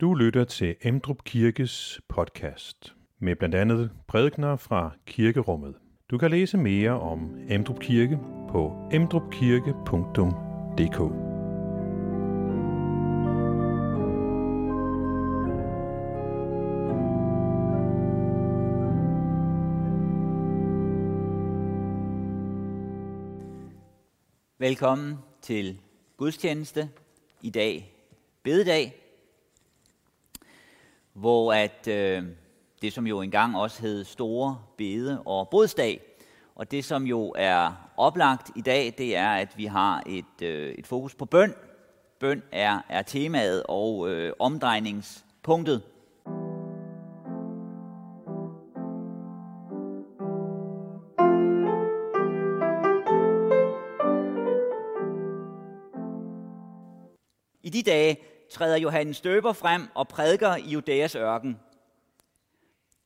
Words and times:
Du 0.00 0.14
lytter 0.14 0.44
til 0.44 0.76
Emdrup 0.82 1.24
Kirkes 1.24 2.00
podcast 2.08 2.94
med 3.18 3.36
blandt 3.36 3.54
andet 3.54 3.90
prædikner 4.08 4.56
fra 4.56 4.90
kirkerummet. 5.06 5.74
Du 6.10 6.18
kan 6.18 6.30
læse 6.30 6.58
mere 6.58 7.00
om 7.00 7.36
Emdrup 7.48 7.80
Kirke 7.80 8.18
på 8.48 8.88
emdrupkirke.dk. 8.92 10.98
Velkommen 24.58 25.18
til 25.42 25.80
gudstjeneste 26.16 26.88
i 27.42 27.50
dag, 27.50 27.92
bededag, 28.42 29.05
hvor 31.16 31.52
at 31.52 31.88
øh, 31.88 32.22
det 32.82 32.92
som 32.92 33.06
jo 33.06 33.20
engang 33.20 33.56
også 33.56 33.82
hed 33.82 34.04
Store 34.04 34.58
Bede 34.76 35.22
og 35.24 35.48
Bodsdag, 35.48 36.00
og 36.54 36.70
det 36.70 36.84
som 36.84 37.04
jo 37.04 37.34
er 37.36 37.90
oplagt 37.96 38.50
i 38.56 38.60
dag, 38.60 38.94
det 38.98 39.16
er, 39.16 39.28
at 39.28 39.58
vi 39.58 39.64
har 39.64 40.02
et, 40.06 40.42
øh, 40.42 40.74
et 40.74 40.86
fokus 40.86 41.14
på 41.14 41.24
bøn. 41.24 41.54
Bøn 42.20 42.42
er, 42.52 42.80
er 42.88 43.02
temaet 43.02 43.62
og 43.68 44.10
øh, 44.10 44.32
omdrejningspunktet. 44.38 45.82
I 57.62 57.70
de 57.70 57.82
dage 57.82 58.16
træder 58.50 58.76
Johannes 58.76 59.20
Døber 59.20 59.52
frem 59.52 59.88
og 59.94 60.08
prædiker 60.08 60.56
i 60.56 60.68
Judæas 60.68 61.14
ørken. 61.14 61.60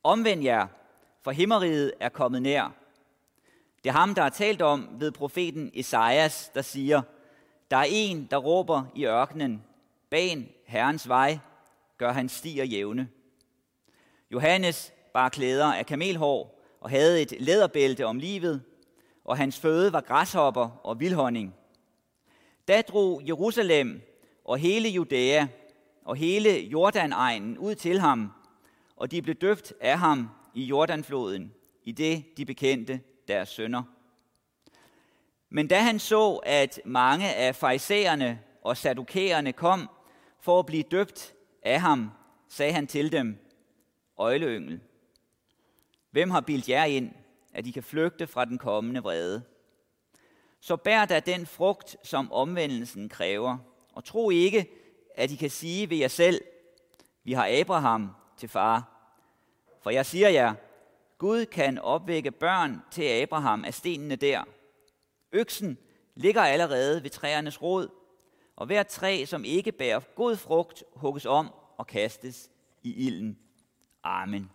Omvend 0.03 0.43
jer, 0.43 0.67
for 1.21 1.31
himmeriget 1.31 1.93
er 1.99 2.09
kommet 2.09 2.41
nær. 2.41 2.73
Det 3.83 3.89
er 3.89 3.93
ham, 3.93 4.15
der 4.15 4.23
er 4.23 4.29
talt 4.29 4.61
om 4.61 4.89
ved 4.99 5.11
profeten 5.11 5.71
Esajas, 5.73 6.51
der 6.53 6.61
siger, 6.61 7.01
der 7.71 7.77
er 7.77 7.87
en, 7.89 8.27
der 8.31 8.37
råber 8.37 8.83
i 8.95 9.05
ørkenen, 9.05 9.63
ban 10.09 10.49
Herrens 10.65 11.07
vej, 11.07 11.39
gør 11.97 12.11
han 12.11 12.29
stier 12.29 12.63
jævne. 12.63 13.09
Johannes 14.31 14.93
bar 15.13 15.29
klæder 15.29 15.73
af 15.73 15.85
kamelhår 15.85 16.61
og 16.79 16.89
havde 16.89 17.21
et 17.21 17.33
læderbælte 17.39 18.05
om 18.05 18.19
livet, 18.19 18.63
og 19.25 19.37
hans 19.37 19.59
føde 19.59 19.93
var 19.93 20.01
græshopper 20.01 20.79
og 20.83 20.99
vildhonning. 20.99 21.55
Da 22.67 22.81
drog 22.81 23.21
Jerusalem 23.27 24.01
og 24.45 24.57
hele 24.57 24.89
Judæa 24.89 25.47
og 26.05 26.15
hele 26.15 26.59
Jordanegnen 26.59 27.57
ud 27.57 27.75
til 27.75 27.99
ham, 27.99 28.31
og 28.95 29.11
de 29.11 29.21
blev 29.21 29.35
døbt 29.35 29.73
af 29.81 29.99
ham 29.99 30.29
i 30.53 30.63
Jordanfloden, 30.63 31.53
i 31.83 31.91
det 31.91 32.37
de 32.37 32.45
bekendte 32.45 33.01
deres 33.27 33.49
sønder. 33.49 33.83
Men 35.49 35.67
da 35.67 35.79
han 35.79 35.99
så, 35.99 36.35
at 36.35 36.81
mange 36.85 37.33
af 37.35 37.55
farisæerne 37.55 38.39
og 38.61 38.77
sadukæerne 38.77 39.53
kom 39.53 39.89
for 40.39 40.59
at 40.59 40.65
blive 40.65 40.83
døbt 40.83 41.33
af 41.63 41.81
ham, 41.81 42.11
sagde 42.49 42.73
han 42.73 42.87
til 42.87 43.11
dem, 43.11 43.37
Øjleyngel, 44.17 44.79
hvem 46.11 46.31
har 46.31 46.41
bildt 46.41 46.69
jer 46.69 46.85
ind, 46.85 47.11
at 47.53 47.67
I 47.67 47.71
kan 47.71 47.83
flygte 47.83 48.27
fra 48.27 48.45
den 48.45 48.57
kommende 48.57 48.99
vrede? 48.99 49.43
Så 50.59 50.75
bær 50.75 51.05
da 51.05 51.19
den 51.19 51.45
frugt, 51.45 51.97
som 52.03 52.31
omvendelsen 52.31 53.09
kræver, 53.09 53.57
og 53.93 54.03
tro 54.03 54.29
ikke, 54.29 54.69
at 55.15 55.31
I 55.31 55.35
kan 55.35 55.49
sige 55.49 55.89
ved 55.89 55.97
jer 55.97 56.07
selv, 56.07 56.41
vi 57.23 57.33
har 57.33 57.59
Abraham 57.59 58.09
til 58.37 58.49
far. 58.49 58.87
For 59.81 59.89
jeg 59.89 60.05
siger 60.05 60.29
jer, 60.29 60.53
Gud 61.17 61.45
kan 61.45 61.79
opvække 61.79 62.31
børn 62.31 62.81
til 62.91 63.03
Abraham 63.03 63.65
af 63.65 63.73
stenene 63.73 64.15
der. 64.15 64.43
Øksen 65.31 65.77
ligger 66.15 66.41
allerede 66.41 67.03
ved 67.03 67.09
træernes 67.09 67.61
rod, 67.61 67.87
og 68.55 68.65
hver 68.65 68.83
træ, 68.83 69.25
som 69.25 69.45
ikke 69.45 69.71
bærer 69.71 69.99
god 70.15 70.35
frugt, 70.35 70.83
hugges 70.95 71.25
om 71.25 71.53
og 71.77 71.87
kastes 71.87 72.49
i 72.83 73.07
ilden. 73.07 73.39
Amen. 74.03 74.51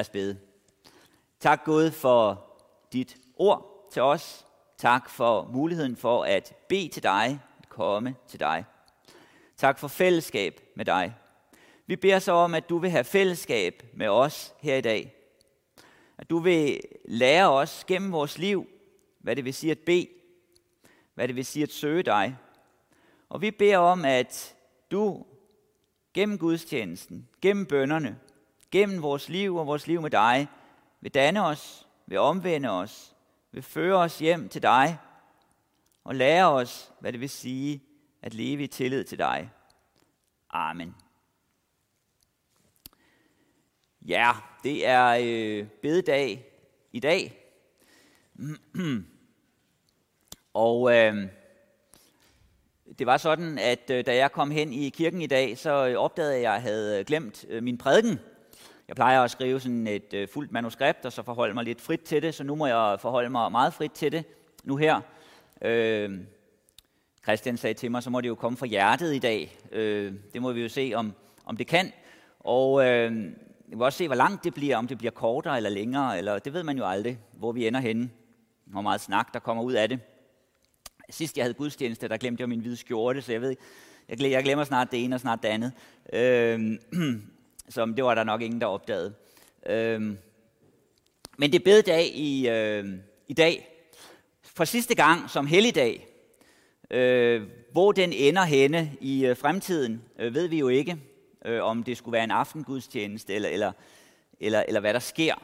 Lad 0.00 0.04
os 0.04 0.10
bede. 0.10 0.38
Tak 1.40 1.64
Gud 1.64 1.90
for 1.90 2.46
dit 2.92 3.16
ord 3.36 3.88
til 3.92 4.02
os. 4.02 4.46
Tak 4.78 5.10
for 5.10 5.50
muligheden 5.52 5.96
for 5.96 6.24
at 6.24 6.54
bede 6.68 6.88
til 6.88 7.02
dig, 7.02 7.40
at 7.58 7.68
komme 7.68 8.14
til 8.28 8.40
dig. 8.40 8.64
Tak 9.56 9.78
for 9.78 9.88
fællesskab 9.88 10.60
med 10.76 10.84
dig. 10.84 11.14
Vi 11.86 11.96
beder 11.96 12.18
så 12.18 12.32
om, 12.32 12.54
at 12.54 12.68
du 12.68 12.78
vil 12.78 12.90
have 12.90 13.04
fællesskab 13.04 13.82
med 13.94 14.08
os 14.08 14.54
her 14.60 14.76
i 14.76 14.80
dag. 14.80 15.14
At 16.18 16.30
du 16.30 16.38
vil 16.38 16.80
lære 17.04 17.50
os 17.50 17.84
gennem 17.84 18.12
vores 18.12 18.38
liv, 18.38 18.66
hvad 19.18 19.36
det 19.36 19.44
vil 19.44 19.54
sige 19.54 19.70
at 19.70 19.78
bede, 19.78 20.08
hvad 21.14 21.28
det 21.28 21.36
vil 21.36 21.46
sige 21.46 21.62
at 21.62 21.72
søge 21.72 22.02
dig. 22.02 22.36
Og 23.28 23.42
vi 23.42 23.50
beder 23.50 23.78
om, 23.78 24.04
at 24.04 24.54
du 24.90 25.24
gennem 26.14 26.38
gudstjenesten, 26.38 27.28
gennem 27.42 27.66
bønderne, 27.66 28.18
gennem 28.70 29.02
vores 29.02 29.28
liv 29.28 29.56
og 29.56 29.66
vores 29.66 29.86
liv 29.86 30.02
med 30.02 30.10
dig, 30.10 30.48
vil 31.00 31.14
danne 31.14 31.44
os, 31.46 31.88
vil 32.06 32.18
omvende 32.18 32.70
os, 32.70 33.16
vil 33.52 33.62
føre 33.62 33.96
os 33.96 34.18
hjem 34.18 34.48
til 34.48 34.62
dig 34.62 34.98
og 36.04 36.14
lære 36.14 36.52
os, 36.52 36.92
hvad 37.00 37.12
det 37.12 37.20
vil 37.20 37.30
sige 37.30 37.82
at 38.22 38.34
leve 38.34 38.62
i 38.62 38.66
tillid 38.66 39.04
til 39.04 39.18
dig. 39.18 39.50
Amen. 40.50 40.94
Ja, 44.02 44.32
det 44.62 44.86
er 44.86 45.18
øh, 45.22 45.66
bededag 45.82 46.46
i 46.92 47.00
dag. 47.00 47.36
og 50.54 50.96
øh, 50.96 51.28
det 52.98 53.06
var 53.06 53.16
sådan, 53.16 53.58
at 53.58 53.90
øh, 53.90 54.06
da 54.06 54.16
jeg 54.16 54.32
kom 54.32 54.50
hen 54.50 54.72
i 54.72 54.88
kirken 54.88 55.22
i 55.22 55.26
dag, 55.26 55.58
så 55.58 55.88
øh, 55.88 55.96
opdagede 55.96 56.32
jeg, 56.32 56.40
at 56.40 56.42
jeg 56.42 56.62
havde 56.62 56.98
øh, 56.98 57.04
glemt 57.04 57.44
øh, 57.48 57.62
min 57.62 57.78
prædiken. 57.78 58.18
Jeg 58.90 58.96
plejer 58.96 59.22
at 59.22 59.30
skrive 59.30 59.60
sådan 59.60 59.86
et 59.86 60.14
øh, 60.14 60.28
fuldt 60.28 60.52
manuskript, 60.52 61.04
og 61.04 61.12
så 61.12 61.22
forholde 61.22 61.54
mig 61.54 61.64
lidt 61.64 61.80
frit 61.80 62.00
til 62.00 62.22
det, 62.22 62.34
så 62.34 62.44
nu 62.44 62.54
må 62.54 62.66
jeg 62.66 63.00
forholde 63.00 63.30
mig 63.30 63.52
meget 63.52 63.74
frit 63.74 63.92
til 63.92 64.12
det 64.12 64.24
nu 64.64 64.76
her. 64.76 65.00
Øh, 65.62 66.20
Christian 67.22 67.56
sagde 67.56 67.74
til 67.74 67.90
mig, 67.90 68.02
så 68.02 68.10
må 68.10 68.20
det 68.20 68.28
jo 68.28 68.34
komme 68.34 68.58
fra 68.58 68.66
hjertet 68.66 69.14
i 69.14 69.18
dag. 69.18 69.58
Øh, 69.72 70.14
det 70.32 70.42
må 70.42 70.52
vi 70.52 70.62
jo 70.62 70.68
se, 70.68 70.92
om, 70.94 71.12
om 71.44 71.56
det 71.56 71.66
kan. 71.66 71.92
Og 72.40 72.86
øh, 72.86 73.12
vi 73.66 73.76
vil 73.76 73.82
også 73.82 73.98
se, 73.98 74.06
hvor 74.06 74.14
langt 74.14 74.44
det 74.44 74.54
bliver, 74.54 74.76
om 74.76 74.86
det 74.86 74.98
bliver 74.98 75.12
kortere 75.12 75.56
eller 75.56 75.70
længere, 75.70 76.18
eller 76.18 76.38
det 76.38 76.52
ved 76.52 76.62
man 76.62 76.78
jo 76.78 76.86
aldrig, 76.86 77.18
hvor 77.32 77.52
vi 77.52 77.66
ender 77.66 77.80
henne. 77.80 78.10
Hvor 78.64 78.80
meget 78.80 79.00
snak, 79.00 79.34
der 79.34 79.40
kommer 79.40 79.62
ud 79.62 79.72
af 79.72 79.88
det. 79.88 80.00
Sidst 81.10 81.36
jeg 81.36 81.44
havde 81.44 81.54
gudstjeneste, 81.54 82.08
der 82.08 82.16
glemte 82.16 82.40
jeg 82.40 82.48
min 82.48 82.60
hvide 82.60 82.76
skjorte, 82.76 83.22
så 83.22 83.32
jeg 83.32 83.40
ved, 83.40 83.56
jeg 84.08 84.44
glemmer 84.44 84.64
snart 84.64 84.90
det 84.90 85.04
ene 85.04 85.16
og 85.16 85.20
snart 85.20 85.42
det 85.42 85.48
andet. 85.48 85.72
Øh, 86.12 86.78
som 87.70 87.94
det 87.94 88.04
var 88.04 88.14
der 88.14 88.24
nok 88.24 88.42
ingen, 88.42 88.60
der 88.60 88.66
opdagede. 88.66 89.14
Øhm, 89.66 90.18
men 91.38 91.52
det 91.52 91.58
er 91.58 91.64
bededag 91.64 92.06
i, 92.14 92.48
øh, 92.48 92.84
i 93.28 93.34
dag. 93.34 93.56
Øhm, 93.56 93.96
For 94.42 94.64
sidste 94.64 94.94
gang 94.94 95.30
som 95.30 95.46
helligdag. 95.46 96.06
Øh, 96.90 97.42
hvor 97.72 97.92
den 97.92 98.12
ender 98.12 98.42
henne 98.42 98.92
i 99.00 99.26
øh, 99.26 99.36
fremtiden, 99.36 100.02
øh, 100.18 100.34
ved 100.34 100.48
vi 100.48 100.58
jo 100.58 100.68
ikke. 100.68 100.96
Øh, 101.44 101.62
om 101.62 101.82
det 101.82 101.96
skulle 101.96 102.12
være 102.12 102.24
en 102.24 102.30
aftengudstjeneste, 102.30 103.34
eller, 103.34 103.48
eller, 103.48 103.72
eller, 104.40 104.64
eller 104.68 104.80
hvad 104.80 104.94
der 104.94 105.00
sker. 105.00 105.34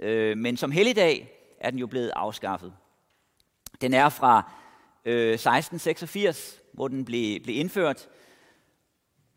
Øh, 0.00 0.38
men 0.38 0.56
som 0.56 0.70
helligdag 0.70 1.30
er 1.60 1.70
den 1.70 1.78
jo 1.78 1.86
blevet 1.86 2.12
afskaffet. 2.16 2.72
Den 3.80 3.94
er 3.94 4.08
fra 4.08 4.52
øh, 5.04 5.32
1686, 5.32 6.60
hvor 6.72 6.88
den 6.88 7.04
blev, 7.04 7.40
blev 7.40 7.56
indført 7.56 8.08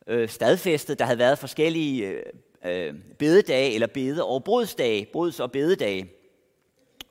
øh, 0.07 0.30
stadfæstet. 0.30 1.00
Der 1.00 1.06
havde 1.06 1.19
været 1.19 1.39
forskellige 1.39 2.07
øh, 2.07 2.24
øh 2.65 2.94
bededage, 3.19 3.74
eller 3.74 3.88
bede- 3.88 4.24
og 4.24 4.44
brudsdage, 4.44 5.06
bruds- 5.06 5.39
og 5.39 5.51
bededage. 5.51 6.12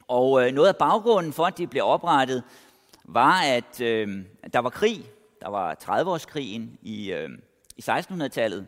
Og 0.08 0.46
øh, 0.46 0.52
noget 0.52 0.68
af 0.68 0.76
baggrunden 0.76 1.32
for, 1.32 1.44
at 1.44 1.58
de 1.58 1.66
blev 1.66 1.84
oprettet, 1.84 2.42
var, 3.04 3.42
at 3.42 3.80
øh, 3.80 4.24
der 4.52 4.58
var 4.58 4.70
krig. 4.70 5.04
Der 5.40 5.48
var 5.48 5.76
30-årskrigen 5.82 6.78
i, 6.82 7.12
øh, 7.12 7.30
i 7.76 7.80
1600-tallet, 7.80 8.66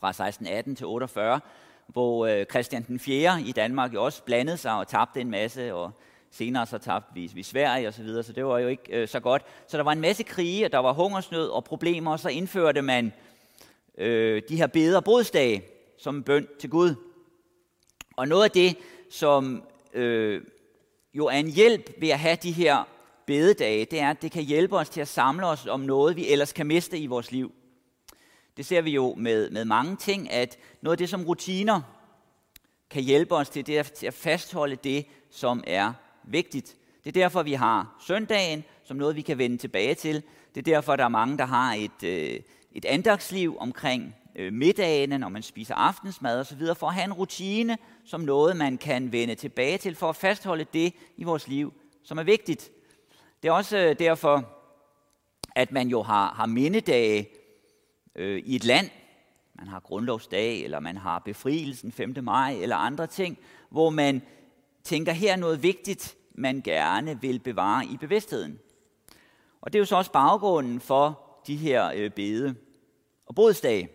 fra 0.00 0.08
1618 0.08 0.76
til 0.76 0.86
48, 0.86 1.40
hvor 1.86 2.26
øh, 2.26 2.46
Christian 2.50 2.82
den 2.82 2.98
4. 2.98 3.40
i 3.40 3.52
Danmark 3.52 3.94
jo 3.94 4.04
også 4.04 4.22
blandede 4.22 4.56
sig 4.56 4.72
og 4.72 4.88
tabte 4.88 5.20
en 5.20 5.30
masse, 5.30 5.74
og 5.74 5.90
Senere 6.32 6.66
så 6.66 6.78
tabte 6.78 7.14
vi, 7.14 7.30
vi 7.34 7.42
Sverige 7.42 7.88
og 7.88 7.94
så 7.94 8.02
videre, 8.02 8.22
så 8.22 8.32
det 8.32 8.44
var 8.44 8.58
jo 8.58 8.68
ikke 8.68 8.82
øh, 8.92 9.08
så 9.08 9.20
godt. 9.20 9.42
Så 9.66 9.76
der 9.76 9.82
var 9.82 9.92
en 9.92 10.00
masse 10.00 10.22
krige, 10.22 10.64
og 10.64 10.72
der 10.72 10.78
var 10.78 10.92
hungersnød 10.92 11.48
og 11.48 11.64
problemer, 11.64 12.12
og 12.12 12.20
så 12.20 12.28
indførte 12.28 12.82
man 12.82 13.12
øh, 13.98 14.42
de 14.48 14.56
her 14.56 14.66
beder 14.66 15.00
og 15.00 15.26
som 15.98 16.22
bøn 16.22 16.48
til 16.60 16.70
Gud. 16.70 16.94
Og 18.16 18.28
noget 18.28 18.44
af 18.44 18.50
det, 18.50 18.76
som 19.10 19.62
øh, 19.94 20.42
jo 21.14 21.26
er 21.26 21.36
en 21.36 21.50
hjælp 21.50 21.90
ved 22.00 22.08
at 22.08 22.18
have 22.18 22.36
de 22.42 22.52
her 22.52 22.84
bededage, 23.26 23.84
det 23.84 24.00
er, 24.00 24.10
at 24.10 24.22
det 24.22 24.32
kan 24.32 24.42
hjælpe 24.42 24.76
os 24.76 24.88
til 24.88 25.00
at 25.00 25.08
samle 25.08 25.46
os 25.46 25.66
om 25.66 25.80
noget, 25.80 26.16
vi 26.16 26.28
ellers 26.28 26.52
kan 26.52 26.66
miste 26.66 26.98
i 26.98 27.06
vores 27.06 27.32
liv. 27.32 27.52
Det 28.56 28.66
ser 28.66 28.80
vi 28.80 28.90
jo 28.90 29.14
med, 29.14 29.50
med 29.50 29.64
mange 29.64 29.96
ting, 29.96 30.30
at 30.30 30.58
noget 30.82 30.94
af 30.94 30.98
det 30.98 31.08
som 31.08 31.24
rutiner 31.24 31.80
kan 32.90 33.02
hjælpe 33.02 33.34
os 33.34 33.48
til, 33.48 33.66
det 33.66 33.78
er, 33.78 33.82
til 33.82 34.06
at 34.06 34.14
fastholde 34.14 34.76
det, 34.76 35.06
som 35.30 35.64
er 35.66 35.92
vigtigt. 36.24 36.76
Det 37.04 37.16
er 37.16 37.22
derfor, 37.22 37.42
vi 37.42 37.52
har 37.52 37.96
søndagen 38.06 38.64
som 38.84 38.96
noget, 38.96 39.16
vi 39.16 39.22
kan 39.22 39.38
vende 39.38 39.56
tilbage 39.56 39.94
til. 39.94 40.22
Det 40.54 40.60
er 40.60 40.74
derfor, 40.74 40.96
der 40.96 41.04
er 41.04 41.08
mange, 41.08 41.38
der 41.38 41.44
har 41.44 41.74
et, 41.74 42.02
øh, 42.04 42.40
et 42.72 42.84
andagsliv 42.84 43.56
omkring 43.58 44.14
øh, 44.36 44.52
middagene, 44.52 45.18
når 45.18 45.28
man 45.28 45.42
spiser 45.42 45.74
aftensmad 45.74 46.40
osv., 46.40 46.60
for 46.76 46.86
at 46.86 46.94
have 46.94 47.04
en 47.04 47.12
rutine 47.12 47.78
som 48.04 48.20
noget, 48.20 48.56
man 48.56 48.78
kan 48.78 49.12
vende 49.12 49.34
tilbage 49.34 49.78
til, 49.78 49.94
for 49.94 50.08
at 50.08 50.16
fastholde 50.16 50.66
det 50.72 50.94
i 51.16 51.24
vores 51.24 51.48
liv, 51.48 51.72
som 52.02 52.18
er 52.18 52.22
vigtigt. 52.22 52.70
Det 53.42 53.48
er 53.48 53.52
også 53.52 53.78
øh, 53.78 53.98
derfor, 53.98 54.44
at 55.54 55.72
man 55.72 55.88
jo 55.88 56.02
har, 56.02 56.34
har 56.34 56.46
mindedage 56.46 57.28
øh, 58.14 58.42
i 58.44 58.56
et 58.56 58.64
land. 58.64 58.90
Man 59.54 59.68
har 59.68 59.80
grundlovsdag, 59.80 60.64
eller 60.64 60.80
man 60.80 60.96
har 60.96 61.18
befrielsen 61.18 61.92
5. 61.92 62.14
maj, 62.22 62.52
eller 62.52 62.76
andre 62.76 63.06
ting, 63.06 63.38
hvor 63.70 63.90
man 63.90 64.22
tænker, 64.84 65.12
her 65.12 65.32
er 65.32 65.36
noget 65.36 65.62
vigtigt, 65.62 66.16
man 66.34 66.60
gerne 66.60 67.20
vil 67.20 67.38
bevare 67.38 67.86
i 67.86 67.96
bevidstheden. 67.96 68.58
Og 69.60 69.72
det 69.72 69.78
er 69.78 69.80
jo 69.80 69.84
så 69.84 69.96
også 69.96 70.12
baggrunden 70.12 70.80
for 70.80 71.20
de 71.46 71.56
her 71.56 71.92
øh, 71.94 72.10
bede- 72.10 72.54
og 73.26 73.34
bodsdage. 73.34 73.88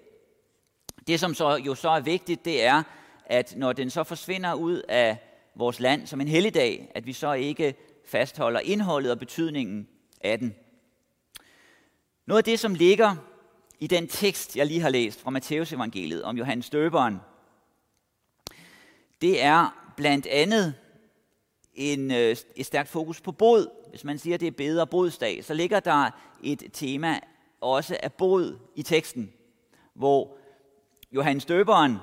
Det, 1.08 1.20
som 1.20 1.34
så, 1.34 1.56
jo 1.56 1.76
så 1.76 1.90
er 1.90 2.00
vigtigt, 2.00 2.46
det 2.46 2.64
er, 2.64 2.84
at 3.26 3.54
når 3.58 3.74
den 3.74 3.90
så 3.90 4.04
forsvinder 4.04 4.54
ud 4.54 4.82
af 4.90 5.18
vores 5.56 5.80
land 5.80 6.08
som 6.08 6.22
en 6.22 6.28
helligdag, 6.28 6.92
at 6.96 7.06
vi 7.06 7.14
så 7.14 7.34
ikke 7.34 7.76
fastholder 8.06 8.60
indholdet 8.60 9.12
og 9.12 9.20
betydningen 9.20 9.88
af 10.22 10.40
den. 10.40 10.56
Noget 12.26 12.38
af 12.38 12.44
det, 12.44 12.60
som 12.60 12.76
ligger 12.76 13.16
i 13.80 13.88
den 13.88 14.08
tekst, 14.08 14.56
jeg 14.56 14.66
lige 14.66 14.82
har 14.82 14.90
læst 14.90 15.22
fra 15.22 15.30
Matteus 15.30 15.74
evangeliet 15.74 16.24
om 16.24 16.38
Johannes 16.38 16.70
Døberen, 16.70 17.20
det 19.22 19.44
er 19.44 19.87
blandt 19.98 20.28
andet 20.28 20.76
en, 21.74 22.12
øh, 22.12 22.36
et 22.56 22.66
stærkt 22.66 22.90
fokus 22.90 23.22
på 23.22 23.32
bod. 23.32 23.68
Hvis 23.90 24.04
man 24.04 24.20
siger, 24.20 24.34
at 24.34 24.40
det 24.40 24.48
er 24.48 24.52
bedre 24.52 24.88
bodsdag, 24.88 25.44
så 25.44 25.54
ligger 25.54 25.80
der 25.80 26.10
et 26.44 26.64
tema 26.74 27.20
også 27.62 27.98
af 28.04 28.14
bod 28.14 28.60
i 28.76 28.84
teksten, 28.84 29.34
hvor 29.94 30.38
Johannes 31.12 31.46
Døberen 31.46 31.98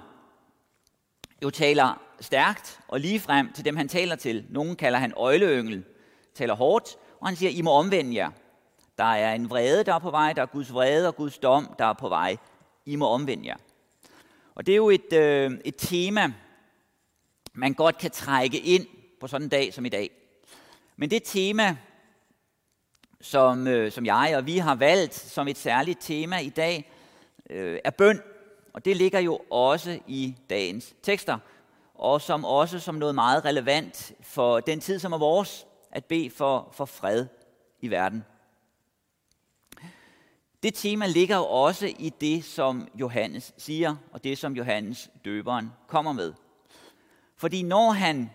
jo 1.42 1.50
taler 1.50 2.02
stærkt 2.20 2.80
og 2.88 3.00
lige 3.00 3.20
frem 3.20 3.52
til 3.52 3.64
dem, 3.64 3.76
han 3.76 3.88
taler 3.88 4.16
til. 4.16 4.44
Nogen 4.50 4.76
kalder 4.76 4.98
han 4.98 5.12
øjleyngel, 5.16 5.84
taler 6.34 6.54
hårdt, 6.54 6.96
og 7.20 7.28
han 7.28 7.36
siger, 7.36 7.50
I 7.50 7.62
må 7.62 7.72
omvende 7.72 8.16
jer. 8.16 8.30
Der 8.98 9.04
er 9.04 9.34
en 9.34 9.50
vrede, 9.50 9.84
der 9.84 9.94
er 9.94 9.98
på 9.98 10.10
vej, 10.10 10.32
der 10.32 10.42
er 10.42 10.46
Guds 10.46 10.72
vrede 10.72 11.08
og 11.08 11.16
Guds 11.16 11.38
dom, 11.38 11.74
der 11.78 11.84
er 11.84 11.92
på 11.92 12.08
vej. 12.08 12.36
I 12.86 12.96
må 12.96 13.08
omvende 13.08 13.46
jer. 13.46 13.56
Og 14.54 14.66
det 14.66 14.72
er 14.72 14.76
jo 14.76 14.90
et, 14.90 15.12
øh, 15.12 15.50
et 15.64 15.74
tema, 15.76 16.32
man 17.54 17.74
godt 17.74 17.98
kan 17.98 18.10
trække 18.10 18.58
ind 18.58 18.86
på 19.20 19.26
sådan 19.26 19.44
en 19.44 19.48
dag 19.48 19.74
som 19.74 19.84
i 19.84 19.88
dag. 19.88 20.10
Men 20.96 21.10
det 21.10 21.22
tema, 21.24 21.76
som, 23.20 23.66
øh, 23.66 23.92
som 23.92 24.06
jeg 24.06 24.34
og 24.36 24.46
vi 24.46 24.58
har 24.58 24.74
valgt 24.74 25.14
som 25.14 25.48
et 25.48 25.58
særligt 25.58 25.98
tema 26.00 26.38
i 26.38 26.48
dag, 26.48 26.92
øh, 27.50 27.78
er 27.84 27.90
bøn. 27.90 28.20
Og 28.72 28.84
det 28.84 28.96
ligger 28.96 29.20
jo 29.20 29.40
også 29.50 29.98
i 30.06 30.36
dagens 30.50 30.94
tekster, 31.02 31.38
og 31.94 32.20
som 32.20 32.44
også 32.44 32.78
som 32.78 32.94
noget 32.94 33.14
meget 33.14 33.44
relevant 33.44 34.12
for 34.20 34.60
den 34.60 34.80
tid, 34.80 34.98
som 34.98 35.12
er 35.12 35.18
vores, 35.18 35.66
at 35.90 36.04
bede 36.04 36.30
for, 36.30 36.68
for 36.72 36.84
fred 36.84 37.26
i 37.80 37.90
verden. 37.90 38.24
Det 40.62 40.74
tema 40.74 41.06
ligger 41.06 41.36
jo 41.36 41.44
også 41.44 41.92
i 41.98 42.12
det, 42.20 42.44
som 42.44 42.88
Johannes 42.94 43.54
siger, 43.58 43.96
og 44.12 44.24
det, 44.24 44.38
som 44.38 44.56
Johannes 44.56 45.10
døberen 45.24 45.72
kommer 45.88 46.12
med. 46.12 46.32
Fordi 47.36 47.62
når 47.62 47.90
han 47.90 48.30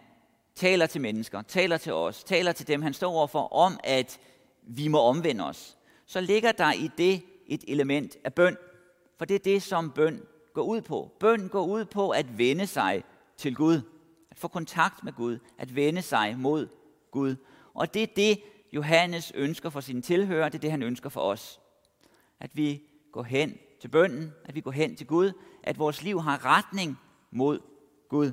taler 0.55 0.85
til 0.85 1.01
mennesker, 1.01 1.41
taler 1.41 1.77
til 1.77 1.93
os, 1.93 2.23
taler 2.23 2.51
til 2.51 2.67
dem, 2.67 2.81
han 2.81 2.93
står 2.93 3.11
overfor, 3.11 3.53
om 3.53 3.79
at 3.83 4.19
vi 4.63 4.87
må 4.87 4.99
omvende 4.99 5.45
os, 5.45 5.77
så 6.05 6.21
ligger 6.21 6.51
der 6.51 6.73
i 6.73 6.89
det 6.97 7.23
et 7.47 7.63
element 7.67 8.17
af 8.23 8.33
bøn. 8.33 8.57
For 9.17 9.25
det 9.25 9.35
er 9.35 9.39
det, 9.39 9.63
som 9.63 9.91
bøn 9.91 10.21
går 10.53 10.63
ud 10.63 10.81
på. 10.81 11.11
Bøn 11.19 11.47
går 11.47 11.65
ud 11.65 11.85
på 11.85 12.09
at 12.09 12.37
vende 12.37 12.67
sig 12.67 13.03
til 13.37 13.55
Gud. 13.55 13.81
At 14.31 14.37
få 14.37 14.47
kontakt 14.47 15.03
med 15.03 15.13
Gud. 15.13 15.39
At 15.57 15.75
vende 15.75 16.01
sig 16.01 16.35
mod 16.37 16.67
Gud. 17.11 17.35
Og 17.73 17.93
det 17.93 18.03
er 18.03 18.07
det, 18.15 18.39
Johannes 18.73 19.31
ønsker 19.35 19.69
for 19.69 19.79
sine 19.79 20.01
tilhører. 20.01 20.49
Det 20.49 20.57
er 20.57 20.61
det, 20.61 20.71
han 20.71 20.83
ønsker 20.83 21.09
for 21.09 21.21
os. 21.21 21.59
At 22.39 22.51
vi 22.53 22.81
går 23.11 23.23
hen 23.23 23.57
til 23.81 23.87
bønnen. 23.87 24.33
At 24.45 24.55
vi 24.55 24.61
går 24.61 24.71
hen 24.71 24.95
til 24.95 25.07
Gud. 25.07 25.31
At 25.63 25.79
vores 25.79 26.03
liv 26.03 26.21
har 26.21 26.45
retning 26.45 26.99
mod 27.31 27.59
Gud. 28.09 28.31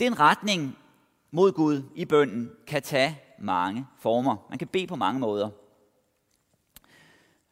Den 0.00 0.20
retning 0.20 0.78
mod 1.30 1.52
Gud 1.52 1.82
i 1.94 2.04
bønden 2.04 2.52
kan 2.66 2.82
tage 2.82 3.20
mange 3.38 3.86
former. 3.98 4.46
Man 4.50 4.58
kan 4.58 4.68
bede 4.68 4.86
på 4.86 4.96
mange 4.96 5.20
måder. 5.20 5.50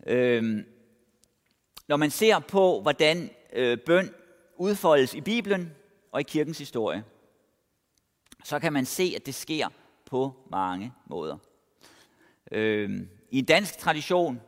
Øhm, 0.07 0.67
når 1.89 1.97
man 1.97 2.11
ser 2.11 2.39
på, 2.39 2.81
hvordan 2.81 3.31
øh, 3.53 3.79
bøn 3.79 4.15
udfoldes 4.57 5.15
i 5.15 5.21
Bibelen 5.21 5.75
og 6.13 6.21
i 6.21 6.25
kirkens 6.25 6.59
historie, 6.59 7.05
så 8.45 8.59
kan 8.59 8.73
man 8.73 8.87
se, 8.87 9.13
at 9.17 9.27
det 9.27 9.35
sker 9.35 9.69
på 10.05 10.47
mange 10.51 10.93
måder. 11.07 11.37
Øhm, 12.53 13.09
I 13.31 13.39
en 13.39 13.45
dansk 13.45 13.79
tradition, 13.79 14.41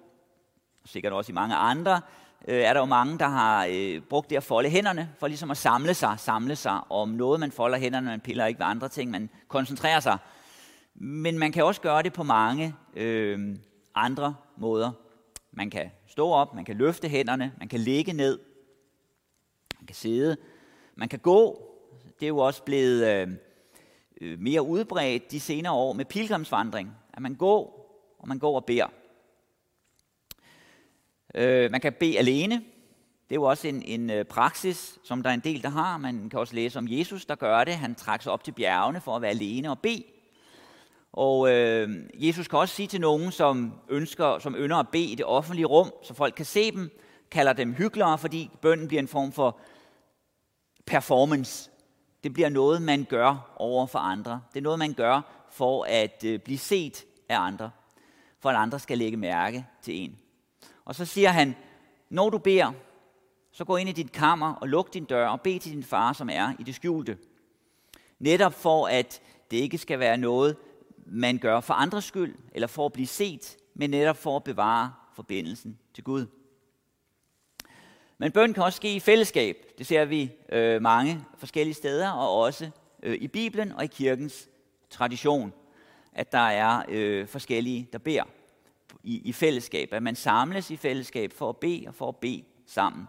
og 0.83 0.89
sikkert 0.89 1.13
også 1.13 1.33
i 1.33 1.35
mange 1.35 1.55
andre, 1.55 2.01
øh, 2.49 2.63
er 2.63 2.73
der 2.73 2.81
jo 2.81 2.87
mange, 2.87 3.19
der 3.19 3.29
har 3.29 3.69
øh, 3.71 4.01
brugt 4.01 4.31
det 4.31 4.37
at 4.37 4.43
folde 4.43 4.71
hænderne, 4.71 5.11
for 5.19 5.27
ligesom 5.27 5.51
at 5.51 5.57
samle 5.57 5.95
sig, 5.95 6.15
samle 6.19 6.57
sig 6.57 6.81
om 6.91 7.09
noget. 7.09 7.41
Man 7.41 7.53
folder 7.53 7.79
hænderne, 7.79 8.07
man 8.07 8.21
piller 8.21 8.47
ikke 8.47 8.61
ved 8.61 8.67
andre 8.67 8.89
ting, 8.89 9.11
man 9.11 9.31
koncentrerer 9.49 10.01
sig. 10.01 10.19
Men 10.95 11.39
man 11.39 11.53
kan 11.53 11.65
også 11.65 11.81
gøre 11.81 12.03
det 12.03 12.13
på 12.13 12.23
mange 12.23 12.75
øh, 12.97 13.57
andre 13.95 14.35
måder. 14.57 14.93
Man 15.53 15.71
kan 15.71 15.91
stå 16.07 16.31
op, 16.31 16.55
man 16.55 16.65
kan 16.65 16.77
løfte 16.77 17.09
hænderne, 17.09 17.53
man 17.59 17.69
kan 17.69 17.81
ligge 17.81 18.13
ned, 18.13 18.39
man 19.81 19.87
kan 19.87 19.97
sidde, 19.97 20.37
man 20.95 21.09
kan 21.09 21.19
gå. 21.19 21.63
Det 22.21 22.27
er 22.27 22.29
jo 22.29 22.39
også 22.39 22.63
blevet 22.63 23.07
øh, 23.07 23.29
øh 24.21 24.39
mere 24.41 24.63
udbredt 24.63 25.31
de 25.31 25.41
senere 25.41 25.73
år 25.73 25.93
med 25.93 26.05
pilgrimsvandring, 26.05 26.97
at 27.13 27.23
man 27.23 27.35
går, 27.35 27.79
og 28.19 28.29
man 28.29 28.39
går 28.39 28.57
og 28.57 28.65
beder. 28.65 28.87
Øh, 31.35 31.71
man 31.71 31.81
kan 31.81 31.93
bede 31.93 32.19
alene. 32.19 32.55
Det 33.29 33.35
er 33.35 33.41
jo 33.41 33.43
også 33.43 33.69
en, 33.69 33.83
en 33.83 34.11
øh, 34.11 34.25
praksis, 34.25 34.99
som 35.05 35.23
der 35.23 35.31
er 35.31 35.35
en 35.35 35.41
del, 35.41 35.63
der 35.63 35.69
har. 35.69 35.99
Man 35.99 36.31
kan 36.31 36.41
også 36.41 36.55
læse 36.55 36.79
om 36.79 36.87
Jesus, 36.89 37.27
der 37.27 37.35
gør 37.35 37.65
det. 37.65 37.75
Han 37.75 37.95
trækker 37.95 38.23
sig 38.23 38.33
op 38.33 38.45
til 38.45 38.53
bjergene 38.53 39.01
for 39.01 39.17
at 39.17 39.23
være 39.23 39.31
alene 39.31 39.71
og 39.71 39.79
bede. 39.79 40.05
Og 41.13 41.53
øh, 41.53 41.91
Jesus 42.15 42.49
kan 42.49 42.59
også 42.59 42.75
sige 42.75 42.87
til 42.87 43.01
nogen, 43.01 43.33
som 43.33 43.73
ønsker, 43.89 44.39
som 44.39 44.55
ynder 44.55 44.77
at 44.77 44.89
bede 44.89 45.05
i 45.05 45.15
det 45.15 45.27
offentlige 45.27 45.67
rum, 45.67 45.93
så 46.03 46.15
folk 46.15 46.35
kan 46.35 46.45
se 46.45 46.71
dem, 46.71 46.91
kalder 47.31 47.53
dem 47.53 47.73
hyklere, 47.73 48.19
fordi 48.19 48.51
bønnen 48.63 48.89
bliver 48.89 49.03
en 49.03 49.09
form 49.09 49.33
for 49.33 49.59
performance. 50.87 51.71
Det 52.25 52.33
bliver 52.33 52.49
noget, 52.49 52.83
man 52.83 53.07
gør 53.09 53.55
over 53.57 53.87
for 53.87 53.99
andre. 53.99 54.41
Det 54.53 54.59
er 54.59 54.63
noget, 54.63 54.79
man 54.79 54.93
gør 54.93 55.47
for 55.51 55.85
at 55.89 56.25
øh, 56.25 56.39
blive 56.41 56.59
set 56.59 57.05
af 57.29 57.39
andre. 57.41 57.71
For 58.41 58.51
at 58.51 58.57
andre 58.57 58.79
skal 58.79 58.99
lægge 58.99 59.17
mærke 59.17 59.67
til 59.83 59.95
en. 59.95 60.19
Og 60.89 60.95
så 60.95 61.05
siger 61.05 61.29
han, 61.29 61.57
når 62.11 62.31
du 62.31 62.39
beder, 62.39 62.73
så 63.53 63.65
gå 63.65 63.77
ind 63.77 63.89
i 63.89 63.93
dit 63.93 64.13
kammer 64.13 64.55
og 64.55 64.69
luk 64.69 64.95
din 64.95 65.05
dør 65.05 65.29
og 65.29 65.41
bed 65.41 65.61
til 65.61 65.73
din 65.73 65.83
far, 65.83 66.13
som 66.13 66.29
er 66.33 66.53
i 66.59 66.63
det 66.63 66.75
skjulte. 66.75 67.19
Netop 68.19 68.55
for, 68.55 68.87
at 68.87 69.23
det 69.51 69.57
ikke 69.57 69.79
skal 69.79 69.99
være 69.99 70.17
noget, 70.17 70.57
man 71.07 71.39
gør 71.39 71.61
for 71.61 71.75
andres 71.75 72.05
skyld, 72.05 72.35
eller 72.53 72.67
for 72.67 72.87
at 72.87 72.93
blive 72.93 73.07
set, 73.07 73.57
men 73.75 73.91
netop 73.91 74.17
for 74.17 74.37
at 74.37 74.45
bevare 74.45 74.93
forbindelsen 75.15 75.79
til 75.95 76.05
Gud. 76.05 76.27
Men 78.19 78.33
bøn 78.33 78.55
kan 78.55 78.63
også 78.63 78.77
ske 78.77 78.95
i 78.95 79.01
fællesskab. 79.01 79.57
Det 79.79 79.87
ser 79.87 80.05
vi 80.05 80.33
øh, 80.53 80.83
mange 80.83 81.25
forskellige 81.39 81.75
steder, 81.75 82.11
og 82.11 82.37
også 82.39 82.71
øh, 83.03 83.15
i 83.21 83.29
Bibelen 83.29 83.73
og 83.73 83.85
i 83.85 83.87
kirkens 83.87 84.49
tradition, 84.91 85.53
at 86.13 86.33
der 86.33 86.39
er 86.39 86.83
øh, 86.89 87.27
forskellige, 87.27 87.89
der 87.93 87.99
beder 87.99 88.25
i, 89.09 89.23
i 89.25 89.33
fællesskab, 89.33 89.93
at 89.93 90.03
man 90.03 90.17
samles 90.17 90.71
i 90.71 90.77
fællesskab 90.77 91.33
for 91.33 91.49
at 91.49 91.57
bede 91.57 91.85
og 91.87 91.95
for 91.95 92.09
at 92.09 92.17
bede 92.17 92.45
sammen. 92.67 93.09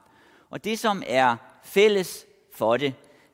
Og 0.49 0.63
det, 0.63 0.79
som 0.79 1.03
er 1.07 1.35
fælles 1.63 2.25
for 2.53 2.77
det, 2.77 2.93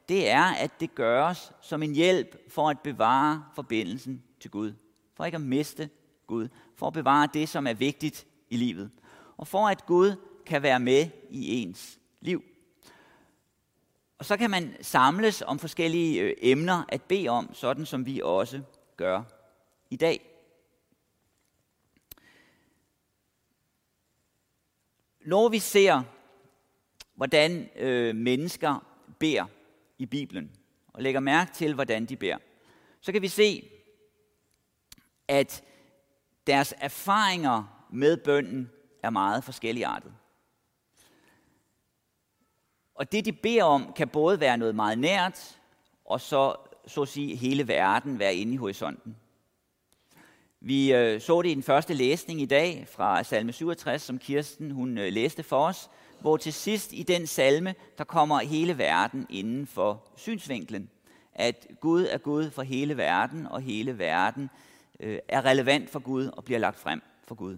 det 0.10 0.29
er, 0.29 0.43
at 0.43 0.79
det 0.79 0.95
gøres 0.95 1.51
som 1.62 1.84
en 1.84 1.95
hjælp 1.95 2.51
for 2.51 2.69
at 2.69 2.79
bevare 2.79 3.45
forbindelsen 3.55 4.24
til 4.39 4.51
Gud. 4.51 4.74
For 5.13 5.25
ikke 5.25 5.36
at 5.36 5.41
miste 5.41 5.89
Gud. 6.27 6.48
For 6.75 6.88
at 6.88 6.93
bevare 6.93 7.29
det, 7.34 7.50
som 7.50 7.67
er 7.67 7.74
vigtigt 7.74 8.27
i 8.50 8.57
livet. 8.57 8.91
Og 9.38 9.48
for 9.48 9.67
at 9.67 9.86
Gud 9.86 10.15
kan 10.45 10.62
være 10.62 10.79
med 10.79 11.10
i 11.29 11.62
ens 11.62 12.00
liv. 12.22 12.43
Og 14.17 14.25
så 14.25 14.38
kan 14.38 14.50
man 14.50 14.75
samles 14.81 15.41
om 15.41 15.60
forskellige 15.60 16.22
øh, 16.22 16.34
emner 16.38 16.84
at 16.89 17.01
bede 17.01 17.29
om, 17.29 17.53
sådan 17.53 17.86
som 17.86 18.05
vi 18.05 18.22
også 18.24 18.62
gør 18.98 19.24
i 19.89 19.95
dag. 19.95 20.35
Når 25.25 25.50
vi 25.50 25.60
ser, 25.60 26.03
hvordan 27.15 27.70
øh, 27.75 28.15
mennesker 28.15 28.86
beder 29.20 29.46
i 29.98 30.05
Bibelen, 30.05 30.51
og 30.94 31.03
lægger 31.03 31.20
mærke 31.20 31.53
til, 31.53 31.74
hvordan 31.74 32.05
de 32.05 32.15
beder, 32.15 32.38
så 33.01 33.12
kan 33.12 33.22
vi 33.22 33.27
se, 33.27 33.70
at 35.27 35.63
deres 36.48 36.74
erfaringer 36.77 37.88
med 37.91 38.17
bønden 38.17 38.72
er 39.03 39.10
meget 39.10 39.44
forskelligartet. 39.44 40.13
Og 42.96 43.12
det, 43.12 43.25
de 43.25 43.34
beder 43.34 43.63
om, 43.63 43.94
kan 43.94 44.08
både 44.08 44.39
være 44.39 44.58
noget 44.58 44.75
meget 44.75 44.98
nært, 44.98 45.60
og 46.05 46.22
så, 46.22 46.55
så 46.88 47.01
at 47.01 47.08
sige, 47.08 47.36
hele 47.36 47.67
verden 47.67 48.20
være 48.20 48.36
inde 48.36 48.53
i 48.53 48.58
horisonten. 48.58 49.15
Vi 50.60 50.94
øh, 50.94 51.22
så 51.22 51.42
det 51.42 51.50
i 51.50 51.54
den 51.54 51.64
første 51.64 51.94
læsning 51.94 52.42
i 52.42 52.46
dag 52.46 52.88
fra 52.92 53.24
salme 53.24 53.54
67, 53.54 54.02
som 54.02 54.20
Kirsten 54.20 54.72
hun 54.72 54.98
øh, 54.98 55.14
læste 55.14 55.44
for 55.44 55.68
os, 55.68 55.90
hvor 56.22 56.38
til 56.38 56.54
sidst 56.54 56.94
i 56.94 57.04
den 57.04 57.28
salme, 57.28 57.76
der 57.98 58.04
kommer 58.04 58.40
hele 58.40 58.78
verden 58.78 59.28
inden 59.30 59.68
for 59.68 60.08
synsvinklen. 60.16 60.90
At 61.34 61.68
Gud 61.82 62.08
er 62.12 62.18
Gud 62.18 62.52
for 62.52 62.62
hele 62.62 62.98
verden, 62.98 63.48
og 63.48 63.62
hele 63.62 64.00
verden 64.00 64.50
øh, 65.00 65.20
er 65.28 65.46
relevant 65.46 65.90
for 65.90 66.00
Gud 66.00 66.28
og 66.28 66.44
bliver 66.44 66.60
lagt 66.60 66.80
frem 66.80 67.02
for 67.24 67.36
Gud. 67.36 67.58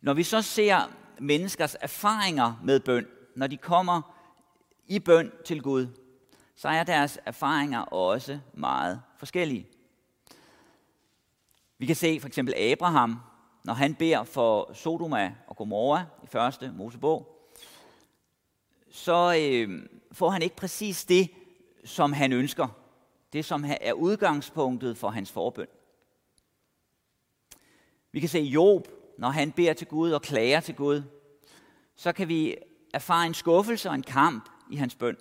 Når 0.00 0.14
vi 0.14 0.22
så 0.22 0.42
ser 0.42 0.92
menneskers 1.18 1.76
erfaringer 1.80 2.60
med 2.64 2.80
bøn, 2.80 3.06
når 3.36 3.46
de 3.46 3.56
kommer 3.56 4.02
i 4.86 4.98
bøn 4.98 5.32
til 5.44 5.62
Gud, 5.62 5.86
så 6.56 6.68
er 6.68 6.84
deres 6.84 7.18
erfaringer 7.26 7.80
også 7.80 8.40
meget 8.54 9.02
forskellige. 9.18 9.66
Vi 11.82 11.86
kan 11.86 11.96
se 11.96 12.20
for 12.20 12.28
eksempel 12.28 12.54
Abraham, 12.54 13.18
når 13.64 13.74
han 13.74 13.94
beder 13.94 14.24
for 14.24 14.72
Sodoma 14.74 15.34
og 15.46 15.56
Gomorra 15.56 16.04
i 16.24 16.26
første 16.26 16.72
Mosebog, 16.76 17.48
så 18.90 19.36
øh, 19.40 19.88
får 20.12 20.30
han 20.30 20.42
ikke 20.42 20.56
præcis 20.56 21.04
det, 21.04 21.30
som 21.84 22.12
han 22.12 22.32
ønsker. 22.32 22.68
Det, 23.32 23.44
som 23.44 23.64
er 23.80 23.92
udgangspunktet 23.92 24.96
for 24.96 25.10
hans 25.10 25.30
forbøn. 25.30 25.66
Vi 28.12 28.20
kan 28.20 28.28
se 28.28 28.38
Job, 28.38 28.88
når 29.18 29.30
han 29.30 29.52
beder 29.52 29.72
til 29.72 29.86
Gud 29.86 30.10
og 30.12 30.22
klager 30.22 30.60
til 30.60 30.74
Gud, 30.74 31.02
så 31.96 32.12
kan 32.12 32.28
vi 32.28 32.56
erfare 32.94 33.26
en 33.26 33.34
skuffelse 33.34 33.88
og 33.88 33.94
en 33.94 34.02
kamp 34.02 34.48
i 34.70 34.76
hans 34.76 34.94
bøn. 34.94 35.16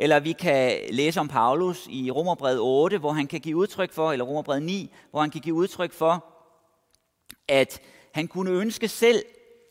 Eller 0.00 0.20
vi 0.20 0.32
kan 0.32 0.80
læse 0.90 1.20
om 1.20 1.28
Paulus 1.28 1.86
i 1.90 2.10
Romerbrevet 2.10 2.60
8, 2.60 2.98
hvor 2.98 3.12
han 3.12 3.26
kan 3.26 3.40
give 3.40 3.56
udtryk 3.56 3.92
for, 3.92 4.12
eller 4.12 4.24
Romerbrevet 4.24 4.62
9, 4.62 4.92
hvor 5.10 5.20
han 5.20 5.30
kan 5.30 5.40
give 5.40 5.54
udtryk 5.54 5.92
for, 5.92 6.24
at 7.48 7.80
han 8.12 8.28
kunne 8.28 8.50
ønske 8.50 8.88
selv 8.88 9.24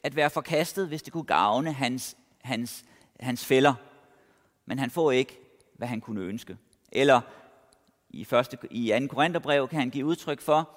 at 0.04 0.16
være 0.16 0.30
forkastet, 0.30 0.88
hvis 0.88 1.02
det 1.02 1.14
kunne 1.14 1.24
gavne 1.24 1.74
hans, 1.74 2.18
hans, 2.42 2.84
hans 3.20 3.46
fælder. 3.46 3.74
Men 4.66 4.80
han 4.80 4.90
får 4.90 5.12
ikke, 5.12 5.40
hvad 5.78 5.88
han 5.88 6.02
kunne 6.02 6.22
ønske. 6.22 6.58
Eller 6.92 7.22
i, 8.10 8.26
første, 8.26 8.58
i 8.72 8.94
2. 9.00 9.08
Korintherbrev 9.08 9.68
kan 9.68 9.80
han 9.80 9.90
give 9.90 10.06
udtryk 10.06 10.42
for, 10.42 10.70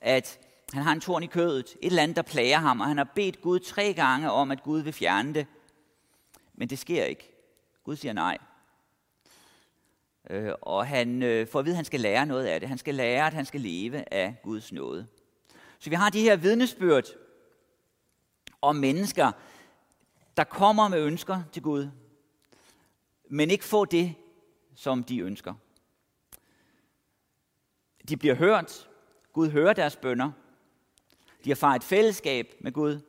at 0.00 0.38
han 0.72 0.82
har 0.82 0.92
en 0.92 1.00
torn 1.00 1.22
i 1.22 1.26
kødet, 1.26 1.76
et 1.82 1.86
eller 1.86 2.02
andet, 2.02 2.16
der 2.16 2.22
plager 2.22 2.58
ham, 2.58 2.80
og 2.80 2.86
han 2.86 2.98
har 2.98 3.08
bedt 3.14 3.42
Gud 3.42 3.58
tre 3.58 3.92
gange 3.92 4.30
om, 4.30 4.50
at 4.50 4.62
Gud 4.62 4.80
vil 4.80 4.92
fjerne 4.92 5.34
det. 5.34 5.46
Men 6.54 6.70
det 6.70 6.78
sker 6.78 7.04
ikke. 7.04 7.32
Gud 7.84 7.96
siger 7.96 8.12
nej. 8.12 8.38
Øh, 10.30 10.52
og 10.62 10.86
han 10.86 11.22
øh, 11.22 11.46
får 11.46 11.58
at 11.58 11.64
vide, 11.64 11.74
at 11.74 11.76
han 11.76 11.84
skal 11.84 12.00
lære 12.00 12.26
noget 12.26 12.46
af 12.46 12.60
det. 12.60 12.68
Han 12.68 12.78
skal 12.78 12.94
lære, 12.94 13.26
at 13.26 13.34
han 13.34 13.46
skal 13.46 13.60
leve 13.60 14.14
af 14.14 14.36
Guds 14.42 14.72
nåde. 14.72 15.06
Så 15.78 15.90
vi 15.90 15.96
har 15.96 16.10
de 16.10 16.20
her 16.20 16.36
vidnesbyrd 16.36 17.04
om 18.62 18.76
mennesker, 18.76 19.32
der 20.36 20.44
kommer 20.44 20.88
med 20.88 21.02
ønsker 21.02 21.42
til 21.52 21.62
Gud, 21.62 21.88
men 23.28 23.50
ikke 23.50 23.64
får 23.64 23.84
det, 23.84 24.14
som 24.74 25.04
de 25.04 25.18
ønsker. 25.18 25.54
De 28.08 28.16
bliver 28.16 28.34
hørt. 28.34 28.88
Gud 29.32 29.48
hører 29.48 29.72
deres 29.72 29.96
bønder. 29.96 30.30
De 31.44 31.54
har 31.54 31.74
et 31.74 31.84
fællesskab 31.84 32.54
med 32.60 32.72
Gud. 32.72 33.00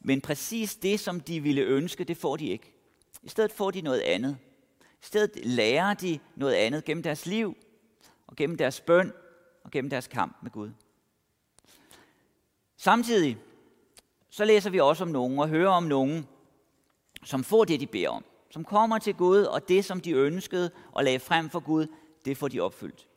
Men 0.00 0.20
præcis 0.20 0.76
det, 0.76 1.00
som 1.00 1.20
de 1.20 1.40
ville 1.40 1.62
ønske, 1.62 2.04
det 2.04 2.16
får 2.16 2.36
de 2.36 2.46
ikke. 2.46 2.74
I 3.22 3.28
stedet 3.28 3.52
får 3.52 3.70
de 3.70 3.80
noget 3.80 4.00
andet. 4.00 4.38
I 5.02 5.06
stedet 5.06 5.46
lærer 5.46 5.94
de 5.94 6.18
noget 6.36 6.54
andet 6.54 6.84
gennem 6.84 7.02
deres 7.02 7.26
liv, 7.26 7.56
og 8.26 8.36
gennem 8.36 8.56
deres 8.56 8.80
bøn, 8.80 9.12
og 9.64 9.70
gennem 9.70 9.90
deres 9.90 10.06
kamp 10.06 10.36
med 10.42 10.50
Gud. 10.50 10.70
Samtidig 12.76 13.38
så 14.30 14.44
læser 14.44 14.70
vi 14.70 14.80
også 14.80 15.04
om 15.04 15.10
nogen 15.10 15.38
og 15.38 15.48
hører 15.48 15.70
om 15.70 15.82
nogen, 15.82 16.26
som 17.24 17.44
får 17.44 17.64
det, 17.64 17.80
de 17.80 17.86
beder 17.86 18.08
om. 18.08 18.24
Som 18.50 18.64
kommer 18.64 18.98
til 18.98 19.14
Gud, 19.14 19.42
og 19.42 19.68
det, 19.68 19.84
som 19.84 20.00
de 20.00 20.12
ønskede 20.12 20.70
og 20.92 21.04
lagde 21.04 21.20
frem 21.20 21.50
for 21.50 21.60
Gud, 21.60 21.86
det 22.24 22.36
får 22.36 22.48
de 22.48 22.60
opfyldt. 22.60 23.08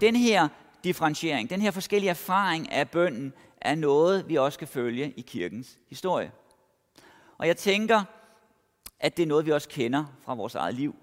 Den 0.00 0.16
her 0.16 0.48
differentiering, 0.84 1.50
den 1.50 1.60
her 1.60 1.70
forskellige 1.70 2.10
erfaring 2.10 2.72
af 2.72 2.90
bønden, 2.90 3.32
er 3.60 3.74
noget, 3.74 4.28
vi 4.28 4.36
også 4.36 4.56
skal 4.56 4.68
følge 4.68 5.12
i 5.16 5.20
kirkens 5.20 5.78
historie. 5.88 6.32
Og 7.38 7.46
jeg 7.46 7.56
tænker, 7.56 8.04
at 9.00 9.16
det 9.16 9.22
er 9.22 9.26
noget, 9.26 9.46
vi 9.46 9.52
også 9.52 9.68
kender 9.68 10.04
fra 10.22 10.34
vores 10.34 10.54
eget 10.54 10.74
liv, 10.74 10.96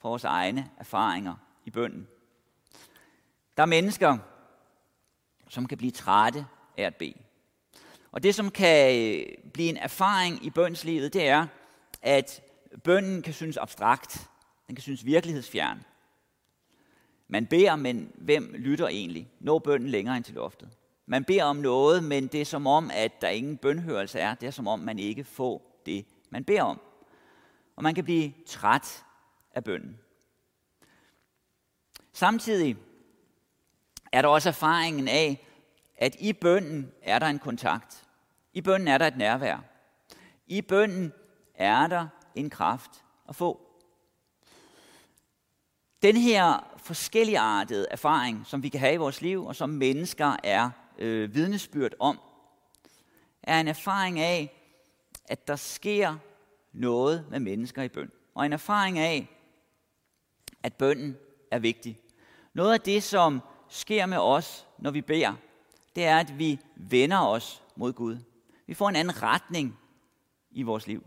fra 0.00 0.08
vores 0.08 0.24
egne 0.24 0.70
erfaringer 0.78 1.34
i 1.64 1.70
bønden. 1.70 2.08
Der 3.56 3.62
er 3.62 3.66
mennesker, 3.66 4.18
som 5.48 5.66
kan 5.66 5.78
blive 5.78 5.90
trætte 5.90 6.46
af 6.76 6.82
at 6.82 6.96
bede. 6.96 7.14
Og 8.12 8.22
det, 8.22 8.34
som 8.34 8.50
kan 8.50 8.96
øh, 8.96 9.26
blive 9.52 9.68
en 9.68 9.76
erfaring 9.76 10.44
i 10.46 10.50
bønslivet, 10.50 11.12
det 11.12 11.28
er, 11.28 11.46
at 12.02 12.42
bønnen 12.84 13.22
kan 13.22 13.34
synes 13.34 13.56
abstrakt. 13.56 14.28
Den 14.66 14.74
kan 14.76 14.82
synes 14.82 15.04
virkelighedsfjern. 15.04 15.84
Man 17.28 17.46
beder, 17.46 17.76
men 17.76 18.12
hvem 18.14 18.54
lytter 18.54 18.88
egentlig? 18.88 19.30
Når 19.40 19.58
bønnen 19.58 19.88
længere 19.88 20.16
ind 20.16 20.24
til 20.24 20.34
loftet. 20.34 20.68
Man 21.06 21.24
beder 21.24 21.44
om 21.44 21.56
noget, 21.56 22.04
men 22.04 22.26
det 22.26 22.40
er 22.40 22.44
som 22.44 22.66
om, 22.66 22.90
at 22.94 23.22
der 23.22 23.28
ingen 23.28 23.56
bønhørelse 23.56 24.18
er. 24.18 24.34
Det 24.34 24.46
er 24.46 24.50
som 24.50 24.66
om, 24.66 24.78
man 24.78 24.98
ikke 24.98 25.24
får 25.24 25.82
det, 25.86 26.06
man 26.30 26.44
beder 26.44 26.62
om. 26.62 26.80
Og 27.76 27.82
man 27.82 27.94
kan 27.94 28.04
blive 28.04 28.32
træt 28.46 29.04
af 29.54 29.64
bønnen. 29.64 29.98
Samtidig 32.12 32.76
er 34.12 34.22
der 34.22 34.28
også 34.28 34.48
erfaringen 34.48 35.08
af, 35.08 35.46
at 35.96 36.16
i 36.18 36.32
bønnen 36.32 36.92
er 37.02 37.18
der 37.18 37.26
en 37.26 37.38
kontakt. 37.38 38.04
I 38.52 38.60
bønnen 38.60 38.88
er 38.88 38.98
der 38.98 39.06
et 39.06 39.16
nærvær. 39.16 39.58
I 40.46 40.62
bønnen 40.62 41.12
er 41.54 41.86
der 41.86 42.08
en 42.34 42.50
kraft 42.50 43.04
at 43.28 43.36
få. 43.36 43.60
Den 46.02 46.16
her 46.16 46.74
forskelligartede 46.76 47.86
erfaring, 47.90 48.46
som 48.46 48.62
vi 48.62 48.68
kan 48.68 48.80
have 48.80 48.94
i 48.94 48.96
vores 48.96 49.20
liv, 49.20 49.46
og 49.46 49.56
som 49.56 49.70
mennesker 49.70 50.36
er 50.44 50.70
øh, 50.98 51.34
vidnesbyrd 51.34 51.92
om, 51.98 52.20
er 53.42 53.60
en 53.60 53.68
erfaring 53.68 54.20
af, 54.20 54.56
at 55.24 55.48
der 55.48 55.56
sker 55.56 56.16
noget 56.72 57.26
med 57.30 57.40
mennesker 57.40 57.82
i 57.82 57.88
bøn. 57.88 58.10
Og 58.34 58.46
en 58.46 58.52
erfaring 58.52 58.98
af, 58.98 59.39
at 60.62 60.74
bønnen 60.74 61.16
er 61.50 61.58
vigtig. 61.58 61.98
Noget 62.54 62.72
af 62.72 62.80
det, 62.80 63.02
som 63.02 63.40
sker 63.68 64.06
med 64.06 64.18
os, 64.18 64.66
når 64.78 64.90
vi 64.90 65.00
beder, 65.00 65.34
det 65.96 66.04
er, 66.04 66.18
at 66.18 66.38
vi 66.38 66.58
vender 66.76 67.20
os 67.20 67.62
mod 67.76 67.92
Gud. 67.92 68.18
Vi 68.66 68.74
får 68.74 68.88
en 68.88 68.96
anden 68.96 69.22
retning 69.22 69.78
i 70.50 70.62
vores 70.62 70.86
liv. 70.86 71.06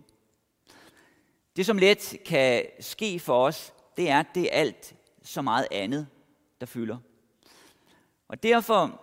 Det, 1.55 1.65
som 1.65 1.77
let 1.77 2.17
kan 2.25 2.65
ske 2.79 3.19
for 3.19 3.45
os, 3.45 3.73
det 3.97 4.09
er, 4.09 4.19
at 4.19 4.27
det 4.35 4.43
er 4.43 4.59
alt 4.59 4.95
så 5.23 5.41
meget 5.41 5.67
andet, 5.71 6.07
der 6.59 6.65
fylder. 6.65 6.97
Og 8.27 8.43
derfor 8.43 9.01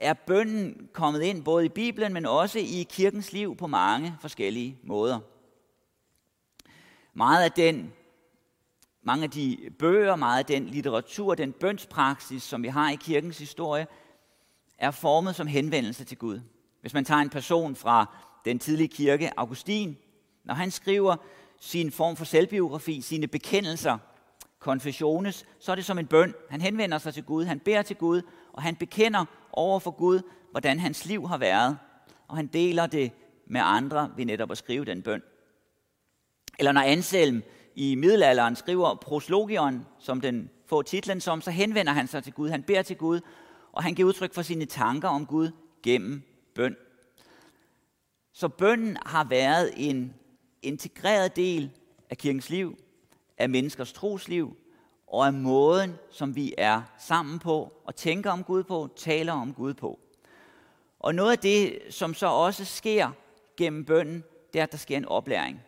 er 0.00 0.14
bønnen 0.14 0.88
kommet 0.92 1.22
ind 1.22 1.44
både 1.44 1.64
i 1.64 1.68
Bibelen, 1.68 2.12
men 2.12 2.26
også 2.26 2.58
i 2.58 2.86
kirkens 2.90 3.32
liv 3.32 3.56
på 3.56 3.66
mange 3.66 4.16
forskellige 4.20 4.78
måder. 4.82 5.20
Meget 7.14 7.44
af 7.44 7.52
den, 7.52 7.92
mange 9.08 9.24
af 9.24 9.30
de 9.30 9.58
bøger, 9.78 10.16
meget 10.16 10.38
af 10.38 10.46
den 10.46 10.66
litteratur, 10.66 11.34
den 11.34 11.52
bønspraksis, 11.52 12.42
som 12.42 12.62
vi 12.62 12.68
har 12.68 12.90
i 12.90 12.94
kirkens 12.94 13.38
historie, 13.38 13.86
er 14.78 14.90
formet 14.90 15.36
som 15.36 15.46
henvendelse 15.46 16.04
til 16.04 16.16
Gud. 16.16 16.40
Hvis 16.80 16.94
man 16.94 17.04
tager 17.04 17.20
en 17.20 17.30
person 17.30 17.76
fra 17.76 18.16
den 18.44 18.58
tidlige 18.58 18.88
kirke, 18.88 19.30
Augustin, 19.36 19.96
når 20.44 20.54
han 20.54 20.70
skriver 20.70 21.16
sin 21.60 21.92
form 21.92 22.16
for 22.16 22.24
selvbiografi, 22.24 23.00
sine 23.00 23.26
bekendelser, 23.26 23.98
konfessiones, 24.58 25.46
så 25.60 25.72
er 25.72 25.76
det 25.76 25.84
som 25.84 25.98
en 25.98 26.06
bøn. 26.06 26.34
Han 26.50 26.60
henvender 26.60 26.98
sig 26.98 27.14
til 27.14 27.24
Gud, 27.24 27.44
han 27.44 27.60
beder 27.60 27.82
til 27.82 27.96
Gud, 27.96 28.22
og 28.52 28.62
han 28.62 28.76
bekender 28.76 29.24
over 29.52 29.80
for 29.80 29.90
Gud, 29.90 30.20
hvordan 30.50 30.78
hans 30.78 31.06
liv 31.06 31.28
har 31.28 31.38
været, 31.38 31.78
og 32.28 32.36
han 32.36 32.46
deler 32.46 32.86
det 32.86 33.12
med 33.46 33.60
andre 33.64 34.10
ved 34.16 34.24
netop 34.24 34.50
at 34.50 34.58
skrive 34.58 34.84
den 34.84 35.02
bøn. 35.02 35.22
Eller 36.58 36.72
når 36.72 36.80
Anselm 36.80 37.42
i 37.78 37.94
middelalderen 37.94 38.56
skriver 38.56 38.94
proslogion, 38.94 39.86
som 39.98 40.20
den 40.20 40.50
får 40.66 40.82
titlen 40.82 41.20
som, 41.20 41.40
så 41.40 41.50
henvender 41.50 41.92
han 41.92 42.06
sig 42.06 42.24
til 42.24 42.32
Gud. 42.32 42.48
Han 42.48 42.62
beder 42.62 42.82
til 42.82 42.96
Gud, 42.96 43.20
og 43.72 43.82
han 43.82 43.94
giver 43.94 44.08
udtryk 44.08 44.34
for 44.34 44.42
sine 44.42 44.64
tanker 44.64 45.08
om 45.08 45.26
Gud 45.26 45.50
gennem 45.82 46.22
bøn. 46.54 46.76
Så 48.32 48.48
bønnen 48.48 48.96
har 49.06 49.24
været 49.24 49.72
en 49.76 50.14
integreret 50.62 51.36
del 51.36 51.70
af 52.10 52.18
kirkens 52.18 52.50
liv, 52.50 52.78
af 53.38 53.48
menneskers 53.48 53.92
trosliv, 53.92 54.56
og 55.06 55.26
af 55.26 55.32
måden, 55.32 55.94
som 56.10 56.36
vi 56.36 56.54
er 56.58 56.82
sammen 56.98 57.38
på, 57.38 57.72
og 57.84 57.96
tænker 57.96 58.30
om 58.30 58.44
Gud 58.44 58.62
på, 58.64 58.88
taler 58.96 59.32
om 59.32 59.54
Gud 59.54 59.74
på. 59.74 59.98
Og 60.98 61.14
noget 61.14 61.32
af 61.32 61.38
det, 61.38 61.78
som 61.90 62.14
så 62.14 62.26
også 62.26 62.64
sker 62.64 63.10
gennem 63.56 63.84
bønnen, 63.84 64.24
det 64.52 64.58
er, 64.58 64.62
at 64.62 64.72
der 64.72 64.78
sker 64.78 64.96
en 64.96 65.04
oplæring. 65.04 65.60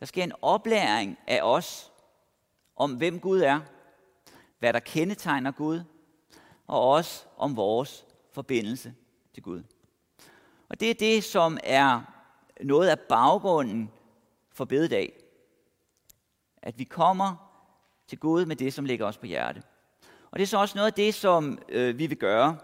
Der 0.00 0.06
sker 0.06 0.24
en 0.24 0.32
oplæring 0.42 1.18
af 1.26 1.40
os 1.42 1.92
om, 2.76 2.94
hvem 2.94 3.20
Gud 3.20 3.40
er, 3.40 3.60
hvad 4.58 4.72
der 4.72 4.80
kendetegner 4.80 5.50
Gud, 5.50 5.80
og 6.66 6.90
også 6.90 7.24
om 7.36 7.56
vores 7.56 8.06
forbindelse 8.32 8.94
til 9.34 9.42
Gud. 9.42 9.62
Og 10.68 10.80
det 10.80 10.90
er 10.90 10.94
det, 10.94 11.24
som 11.24 11.58
er 11.64 12.00
noget 12.60 12.88
af 12.88 13.00
baggrunden 13.00 13.90
for 14.52 14.64
bededag. 14.64 15.12
At 16.62 16.78
vi 16.78 16.84
kommer 16.84 17.36
til 18.08 18.18
Gud 18.18 18.46
med 18.46 18.56
det, 18.56 18.74
som 18.74 18.84
ligger 18.84 19.06
os 19.06 19.18
på 19.18 19.26
hjerte. 19.26 19.62
Og 20.30 20.38
det 20.38 20.42
er 20.42 20.46
så 20.46 20.58
også 20.58 20.78
noget 20.78 20.86
af 20.86 20.94
det, 20.94 21.14
som 21.14 21.58
øh, 21.68 21.98
vi 21.98 22.06
vil 22.06 22.18
gøre 22.18 22.58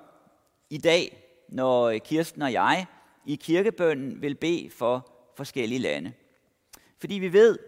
i 0.70 0.78
dag, 0.78 1.28
når 1.48 1.98
Kirsten 1.98 2.42
og 2.42 2.52
jeg 2.52 2.86
i 3.26 3.34
kirkebønnen 3.34 4.22
vil 4.22 4.34
bede 4.34 4.70
for 4.70 5.12
forskellige 5.36 5.78
lande. 5.78 6.12
Fordi 7.02 7.14
vi 7.14 7.32
ved, 7.32 7.58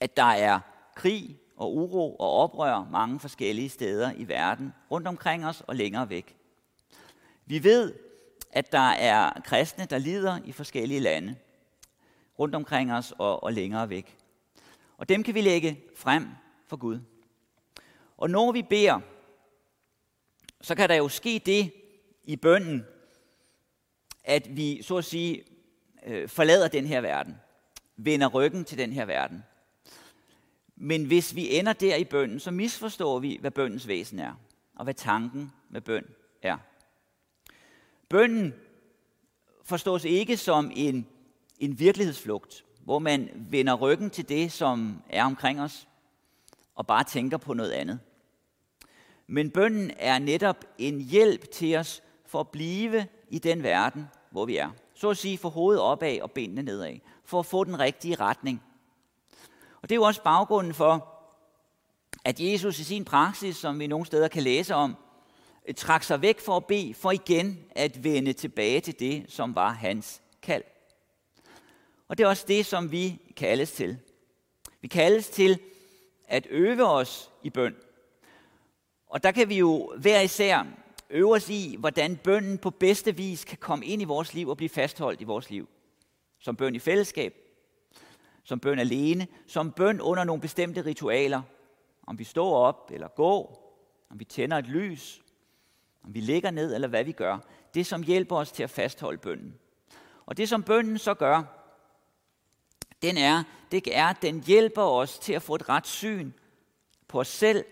at 0.00 0.16
der 0.16 0.22
er 0.22 0.60
krig 0.94 1.38
og 1.56 1.76
uro 1.76 2.16
og 2.16 2.30
oprør 2.32 2.88
mange 2.90 3.20
forskellige 3.20 3.68
steder 3.68 4.12
i 4.16 4.28
verden, 4.28 4.72
rundt 4.90 5.08
omkring 5.08 5.46
os 5.46 5.62
og 5.66 5.76
længere 5.76 6.08
væk. 6.08 6.36
Vi 7.46 7.64
ved, 7.64 7.94
at 8.52 8.72
der 8.72 8.88
er 8.88 9.40
kristne, 9.44 9.84
der 9.84 9.98
lider 9.98 10.38
i 10.44 10.52
forskellige 10.52 11.00
lande, 11.00 11.36
rundt 12.38 12.54
omkring 12.54 12.92
os 12.92 13.14
og, 13.18 13.42
og 13.42 13.52
længere 13.52 13.88
væk. 13.88 14.16
Og 14.98 15.08
dem 15.08 15.22
kan 15.22 15.34
vi 15.34 15.40
lægge 15.40 15.80
frem 15.96 16.28
for 16.66 16.76
Gud. 16.76 17.00
Og 18.16 18.30
når 18.30 18.52
vi 18.52 18.62
beder, 18.62 19.00
så 20.60 20.74
kan 20.74 20.88
der 20.88 20.94
jo 20.94 21.08
ske 21.08 21.42
det 21.46 21.72
i 22.24 22.36
bønden, 22.36 22.86
at 24.24 24.56
vi 24.56 24.82
så 24.82 24.96
at 24.96 25.04
sige 25.04 25.44
øh, 26.06 26.28
forlader 26.28 26.68
den 26.68 26.86
her 26.86 27.00
verden, 27.00 27.36
vender 27.98 28.26
ryggen 28.26 28.64
til 28.64 28.78
den 28.78 28.92
her 28.92 29.04
verden. 29.04 29.42
Men 30.76 31.04
hvis 31.04 31.34
vi 31.34 31.56
ender 31.58 31.72
der 31.72 31.96
i 31.96 32.04
bønden, 32.04 32.40
så 32.40 32.50
misforstår 32.50 33.18
vi, 33.18 33.38
hvad 33.40 33.50
bøndens 33.50 33.88
væsen 33.88 34.18
er, 34.18 34.32
og 34.74 34.84
hvad 34.84 34.94
tanken 34.94 35.52
med 35.70 35.80
bøn 35.80 36.04
er. 36.42 36.56
Bønden 38.08 38.54
forstås 39.64 40.04
ikke 40.04 40.36
som 40.36 40.70
en, 40.74 41.06
en 41.58 41.78
virkelighedsflugt, 41.78 42.64
hvor 42.84 42.98
man 42.98 43.30
vender 43.50 43.74
ryggen 43.74 44.10
til 44.10 44.28
det, 44.28 44.52
som 44.52 45.02
er 45.10 45.24
omkring 45.24 45.60
os, 45.60 45.88
og 46.74 46.86
bare 46.86 47.04
tænker 47.04 47.36
på 47.36 47.54
noget 47.54 47.70
andet. 47.70 47.98
Men 49.26 49.50
bønden 49.50 49.90
er 49.96 50.18
netop 50.18 50.64
en 50.78 51.00
hjælp 51.00 51.50
til 51.50 51.76
os 51.76 52.02
for 52.26 52.40
at 52.40 52.48
blive 52.48 53.06
i 53.30 53.38
den 53.38 53.62
verden, 53.62 54.06
hvor 54.30 54.46
vi 54.46 54.56
er. 54.56 54.70
Så 54.94 55.10
at 55.10 55.16
sige, 55.16 55.38
få 55.38 55.48
hovedet 55.48 55.82
opad 55.82 56.20
og 56.20 56.30
benene 56.30 56.62
nedad, 56.62 56.98
for 57.28 57.38
at 57.40 57.46
få 57.46 57.64
den 57.64 57.78
rigtige 57.78 58.14
retning. 58.14 58.62
Og 59.82 59.88
det 59.88 59.92
er 59.92 59.96
jo 59.96 60.02
også 60.02 60.22
baggrunden 60.22 60.74
for, 60.74 61.14
at 62.24 62.40
Jesus 62.40 62.78
i 62.78 62.84
sin 62.84 63.04
praksis, 63.04 63.56
som 63.56 63.78
vi 63.78 63.86
nogle 63.86 64.06
steder 64.06 64.28
kan 64.28 64.42
læse 64.42 64.74
om, 64.74 64.96
øh, 65.68 65.74
trak 65.74 66.02
sig 66.02 66.22
væk 66.22 66.40
for 66.40 66.56
at 66.56 66.64
bede, 66.64 66.94
for 66.94 67.10
igen 67.10 67.64
at 67.70 68.04
vende 68.04 68.32
tilbage 68.32 68.80
til 68.80 69.00
det, 69.00 69.24
som 69.28 69.54
var 69.54 69.70
hans 69.70 70.22
kald. 70.42 70.64
Og 72.08 72.18
det 72.18 72.24
er 72.24 72.28
også 72.28 72.44
det, 72.48 72.66
som 72.66 72.92
vi 72.92 73.20
kaldes 73.36 73.72
til. 73.72 73.98
Vi 74.80 74.88
kaldes 74.88 75.28
til 75.28 75.60
at 76.28 76.46
øve 76.50 76.84
os 76.84 77.30
i 77.42 77.50
bøn. 77.50 77.76
Og 79.06 79.22
der 79.22 79.30
kan 79.30 79.48
vi 79.48 79.58
jo 79.58 79.92
hver 79.98 80.20
især 80.20 80.66
øve 81.10 81.34
os 81.34 81.50
i, 81.50 81.76
hvordan 81.78 82.16
bønnen 82.16 82.58
på 82.58 82.70
bedste 82.70 83.16
vis 83.16 83.44
kan 83.44 83.58
komme 83.58 83.86
ind 83.86 84.02
i 84.02 84.04
vores 84.04 84.34
liv 84.34 84.48
og 84.48 84.56
blive 84.56 84.68
fastholdt 84.68 85.20
i 85.20 85.24
vores 85.24 85.50
liv. 85.50 85.68
Som 86.38 86.56
bøn 86.56 86.74
i 86.74 86.78
fællesskab, 86.78 87.34
som 88.44 88.60
bøn 88.60 88.78
alene, 88.78 89.26
som 89.46 89.72
bøn 89.72 90.00
under 90.00 90.24
nogle 90.24 90.42
bestemte 90.42 90.84
ritualer. 90.84 91.42
Om 92.06 92.18
vi 92.18 92.24
står 92.24 92.56
op 92.56 92.90
eller 92.94 93.08
går, 93.08 93.68
om 94.10 94.18
vi 94.18 94.24
tænder 94.24 94.56
et 94.56 94.66
lys, 94.66 95.22
om 96.04 96.14
vi 96.14 96.20
ligger 96.20 96.50
ned 96.50 96.74
eller 96.74 96.88
hvad 96.88 97.04
vi 97.04 97.12
gør. 97.12 97.38
Det, 97.74 97.86
som 97.86 98.02
hjælper 98.02 98.36
os 98.36 98.52
til 98.52 98.62
at 98.62 98.70
fastholde 98.70 99.18
bønnen. 99.18 99.58
Og 100.26 100.36
det, 100.36 100.48
som 100.48 100.62
bønnen 100.62 100.98
så 100.98 101.14
gør, 101.14 101.42
den 103.02 103.16
er, 103.16 103.44
det 103.70 103.96
er, 103.96 104.06
at 104.06 104.22
den 104.22 104.42
hjælper 104.42 104.82
os 104.82 105.18
til 105.18 105.32
at 105.32 105.42
få 105.42 105.54
et 105.54 105.68
ret 105.68 105.86
syn 105.86 106.32
på 107.08 107.20
os 107.20 107.28
selv 107.28 107.64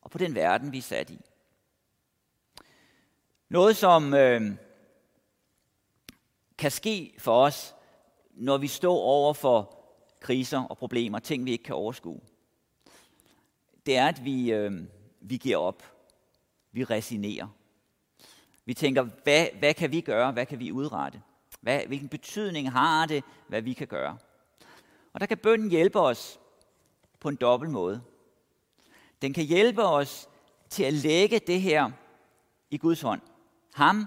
og 0.00 0.10
på 0.10 0.18
den 0.18 0.34
verden, 0.34 0.72
vi 0.72 0.78
er 0.78 0.82
sat 0.82 1.10
i. 1.10 1.20
Noget, 3.48 3.76
som 3.76 4.14
øh, 4.14 4.52
kan 6.58 6.70
ske 6.70 7.14
for 7.18 7.44
os, 7.44 7.74
når 8.30 8.58
vi 8.58 8.66
står 8.66 8.98
over 8.98 9.34
for 9.34 9.76
kriser 10.20 10.62
og 10.62 10.78
problemer, 10.78 11.18
ting 11.18 11.44
vi 11.44 11.52
ikke 11.52 11.64
kan 11.64 11.74
overskue, 11.74 12.20
det 13.86 13.96
er, 13.96 14.06
at 14.06 14.24
vi, 14.24 14.52
øh, 14.52 14.72
vi 15.20 15.36
giver 15.36 15.56
op. 15.56 15.82
Vi 16.72 16.84
resignerer. 16.84 17.46
Vi 18.64 18.74
tænker, 18.74 19.02
hvad, 19.02 19.46
hvad 19.58 19.74
kan 19.74 19.92
vi 19.92 20.00
gøre? 20.00 20.32
Hvad 20.32 20.46
kan 20.46 20.58
vi 20.58 20.72
udrette? 20.72 21.22
Hvad, 21.60 21.80
hvilken 21.86 22.08
betydning 22.08 22.72
har 22.72 23.06
det, 23.06 23.24
hvad 23.48 23.62
vi 23.62 23.72
kan 23.72 23.86
gøre? 23.86 24.18
Og 25.12 25.20
der 25.20 25.26
kan 25.26 25.38
bønden 25.38 25.70
hjælpe 25.70 26.00
os 26.00 26.40
på 27.20 27.28
en 27.28 27.36
dobbelt 27.36 27.72
måde. 27.72 28.02
Den 29.22 29.32
kan 29.32 29.44
hjælpe 29.44 29.82
os 29.82 30.28
til 30.68 30.82
at 30.82 30.92
lægge 30.92 31.38
det 31.38 31.60
her 31.60 31.90
i 32.70 32.78
Guds 32.78 33.00
hånd. 33.00 33.20
Ham, 33.74 34.06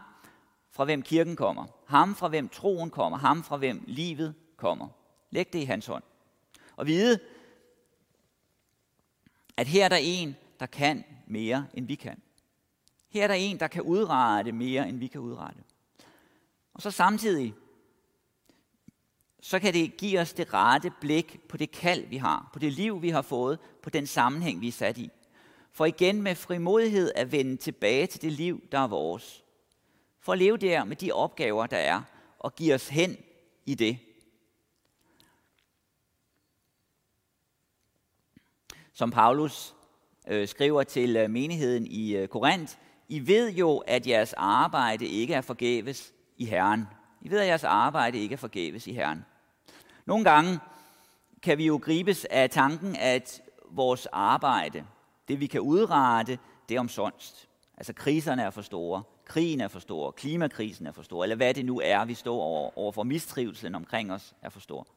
fra 0.79 0.85
hvem 0.85 1.01
kirken 1.01 1.35
kommer. 1.35 1.65
Ham, 1.85 2.15
fra 2.15 2.27
hvem 2.27 2.49
troen 2.49 2.89
kommer. 2.89 3.17
Ham, 3.17 3.43
fra 3.43 3.57
hvem 3.57 3.83
livet 3.87 4.35
kommer. 4.57 4.87
Læg 5.29 5.53
det 5.53 5.59
i 5.59 5.63
hans 5.63 5.85
hånd. 5.85 6.03
Og 6.75 6.87
vide, 6.87 7.19
at 9.57 9.67
her 9.67 9.85
er 9.85 9.89
der 9.89 9.99
en, 10.01 10.35
der 10.59 10.65
kan 10.65 11.03
mere, 11.27 11.67
end 11.73 11.87
vi 11.87 11.95
kan. 11.95 12.21
Her 13.09 13.23
er 13.23 13.27
der 13.27 13.33
en, 13.33 13.59
der 13.59 13.67
kan 13.67 13.81
udrette 13.81 14.51
mere, 14.51 14.89
end 14.89 14.99
vi 14.99 15.07
kan 15.07 15.21
udrette. 15.21 15.63
Og 16.73 16.81
så 16.81 16.91
samtidig, 16.91 17.53
så 19.41 19.59
kan 19.59 19.73
det 19.73 19.97
give 19.97 20.19
os 20.19 20.33
det 20.33 20.53
rette 20.53 20.91
blik 21.01 21.39
på 21.49 21.57
det 21.57 21.71
kald, 21.71 22.07
vi 22.07 22.17
har, 22.17 22.49
på 22.53 22.59
det 22.59 22.73
liv, 22.73 23.01
vi 23.01 23.09
har 23.09 23.21
fået, 23.21 23.59
på 23.83 23.89
den 23.89 24.07
sammenhæng, 24.07 24.61
vi 24.61 24.67
er 24.67 24.71
sat 24.71 24.97
i. 24.97 25.09
For 25.71 25.85
igen 25.85 26.21
med 26.21 26.35
frimodighed 26.35 27.11
at 27.15 27.31
vende 27.31 27.57
tilbage 27.57 28.07
til 28.07 28.21
det 28.21 28.31
liv, 28.31 28.67
der 28.71 28.79
er 28.79 28.87
vores. 28.87 29.43
For 30.19 30.33
at 30.33 30.39
leve 30.39 30.57
der 30.57 30.83
med 30.83 30.95
de 30.95 31.11
opgaver, 31.11 31.67
der 31.67 31.77
er, 31.77 32.01
og 32.39 32.55
give 32.55 32.75
os 32.75 32.87
hen 32.87 33.17
i 33.65 33.75
det. 33.75 33.99
Som 38.93 39.11
Paulus 39.11 39.75
øh, 40.27 40.47
skriver 40.47 40.83
til 40.83 41.15
øh, 41.15 41.29
menigheden 41.29 41.87
i 41.87 42.15
øh, 42.15 42.27
Korinth, 42.27 42.75
I 43.07 43.27
ved 43.27 43.51
jo, 43.51 43.77
at 43.77 44.07
jeres 44.07 44.33
arbejde 44.33 45.05
ikke 45.05 45.33
er 45.33 45.41
forgæves 45.41 46.13
i 46.37 46.45
Herren. 46.45 46.87
I 47.21 47.29
ved, 47.29 47.39
at 47.39 47.47
jeres 47.47 47.63
arbejde 47.63 48.17
ikke 48.17 48.33
er 48.33 48.37
forgæves 48.37 48.87
i 48.87 48.93
Herren. 48.93 49.25
Nogle 50.05 50.23
gange 50.23 50.59
kan 51.41 51.57
vi 51.57 51.65
jo 51.65 51.79
gribes 51.83 52.25
af 52.25 52.49
tanken, 52.49 52.95
at 52.95 53.41
vores 53.69 54.05
arbejde, 54.05 54.85
det 55.27 55.39
vi 55.39 55.47
kan 55.47 55.61
udrette, 55.61 56.39
det 56.69 56.75
er 56.75 56.79
omsonst. 56.79 57.48
Altså 57.79 57.93
kriserne 57.93 58.43
er 58.43 58.49
for 58.49 58.61
store, 58.61 59.03
krigen 59.25 59.61
er 59.61 59.67
for 59.67 59.79
stor, 59.79 60.11
klimakrisen 60.11 60.87
er 60.87 60.91
for 60.91 61.01
stor, 61.01 61.23
eller 61.23 61.35
hvad 61.35 61.53
det 61.53 61.65
nu 61.65 61.81
er, 61.83 62.05
vi 62.05 62.13
står 62.13 62.41
over, 62.41 62.77
over 62.77 62.91
for 62.91 63.03
mistrivselen 63.03 63.75
omkring 63.75 64.11
os 64.11 64.35
er 64.41 64.49
for 64.49 64.59
stor. 64.59 64.87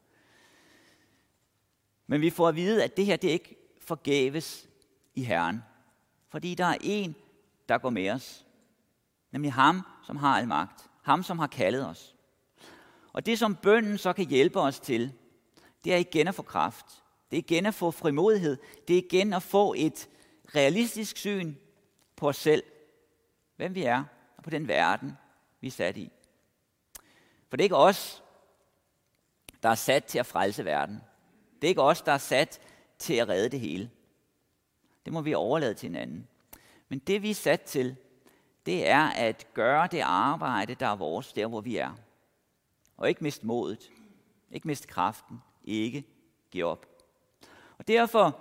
Men 2.07 2.21
vi 2.21 2.29
får 2.29 2.47
at 2.47 2.55
vide, 2.55 2.83
at 2.83 2.97
det 2.97 3.05
her 3.05 3.15
det 3.15 3.27
er 3.27 3.33
ikke 3.33 3.55
forgæves 3.81 4.69
i 5.15 5.23
Herren. 5.23 5.63
Fordi 6.29 6.55
der 6.55 6.65
er 6.65 6.77
en, 6.81 7.15
der 7.69 7.77
går 7.77 7.89
med 7.89 8.09
os. 8.09 8.45
Nemlig 9.31 9.53
ham, 9.53 9.81
som 10.05 10.15
har 10.15 10.37
al 10.37 10.47
magt. 10.47 10.89
Ham, 11.01 11.23
som 11.23 11.39
har 11.39 11.47
kaldet 11.47 11.87
os. 11.87 12.15
Og 13.13 13.25
det, 13.25 13.39
som 13.39 13.55
bønden 13.55 13.97
så 13.97 14.13
kan 14.13 14.25
hjælpe 14.25 14.59
os 14.59 14.79
til, 14.79 15.13
det 15.83 15.93
er 15.93 15.97
igen 15.97 16.27
at 16.27 16.35
få 16.35 16.41
kraft. 16.41 16.85
Det 17.31 17.37
er 17.37 17.41
igen 17.41 17.65
at 17.65 17.73
få 17.73 17.91
frimodighed. 17.91 18.57
Det 18.87 18.93
er 18.97 19.01
igen 19.11 19.33
at 19.33 19.43
få 19.43 19.73
et 19.77 20.09
realistisk 20.55 21.17
syn 21.17 21.55
på 22.15 22.29
os 22.29 22.37
selv. 22.37 22.63
Hvem 23.55 23.75
vi 23.75 23.83
er, 23.83 24.03
og 24.37 24.43
på 24.43 24.49
den 24.49 24.67
verden, 24.67 25.17
vi 25.61 25.67
er 25.67 25.71
sat 25.71 25.97
i. 25.97 26.11
For 27.49 27.57
det 27.57 27.63
er 27.63 27.65
ikke 27.65 27.77
os, 27.77 28.23
der 29.63 29.69
er 29.69 29.75
sat 29.75 30.03
til 30.05 30.19
at 30.19 30.25
frelse 30.25 30.65
verden. 30.65 31.01
Det 31.61 31.67
er 31.67 31.69
ikke 31.69 31.81
os, 31.81 32.01
der 32.01 32.11
er 32.11 32.17
sat 32.17 32.61
til 32.99 33.13
at 33.13 33.29
redde 33.29 33.49
det 33.49 33.59
hele. 33.59 33.89
Det 35.05 35.13
må 35.13 35.21
vi 35.21 35.33
overlade 35.33 35.73
til 35.73 35.89
hinanden. 35.89 36.27
Men 36.89 36.99
det 36.99 37.21
vi 37.21 37.29
er 37.29 37.35
sat 37.35 37.61
til, 37.61 37.95
det 38.65 38.87
er 38.87 39.03
at 39.05 39.47
gøre 39.53 39.87
det 39.87 39.99
arbejde, 39.99 40.75
der 40.75 40.87
er 40.87 40.95
vores, 40.95 41.33
der 41.33 41.47
hvor 41.47 41.61
vi 41.61 41.77
er. 41.77 41.93
Og 42.97 43.09
ikke 43.09 43.23
miste 43.23 43.45
modet, 43.45 43.91
ikke 44.51 44.67
miste 44.67 44.87
kraften, 44.87 45.41
ikke 45.63 46.03
give 46.51 46.65
op. 46.65 46.85
Og 47.77 47.87
derfor 47.87 48.39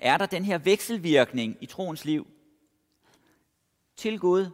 er 0.00 0.16
der 0.16 0.26
den 0.26 0.44
her 0.44 0.58
vekselvirkning 0.58 1.56
i 1.60 1.66
troens 1.66 2.04
liv 2.04 2.26
til 3.98 4.18
Gud 4.18 4.50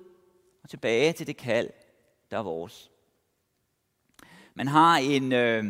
og 0.63 0.71
tilbage 0.71 1.13
til 1.13 1.27
det 1.27 1.37
kald, 1.37 1.71
der 2.31 2.39
er 2.39 2.43
vores. 2.43 2.91
Man 4.55 4.69
har 4.69 4.97
en, 4.97 5.33
øh, 5.33 5.65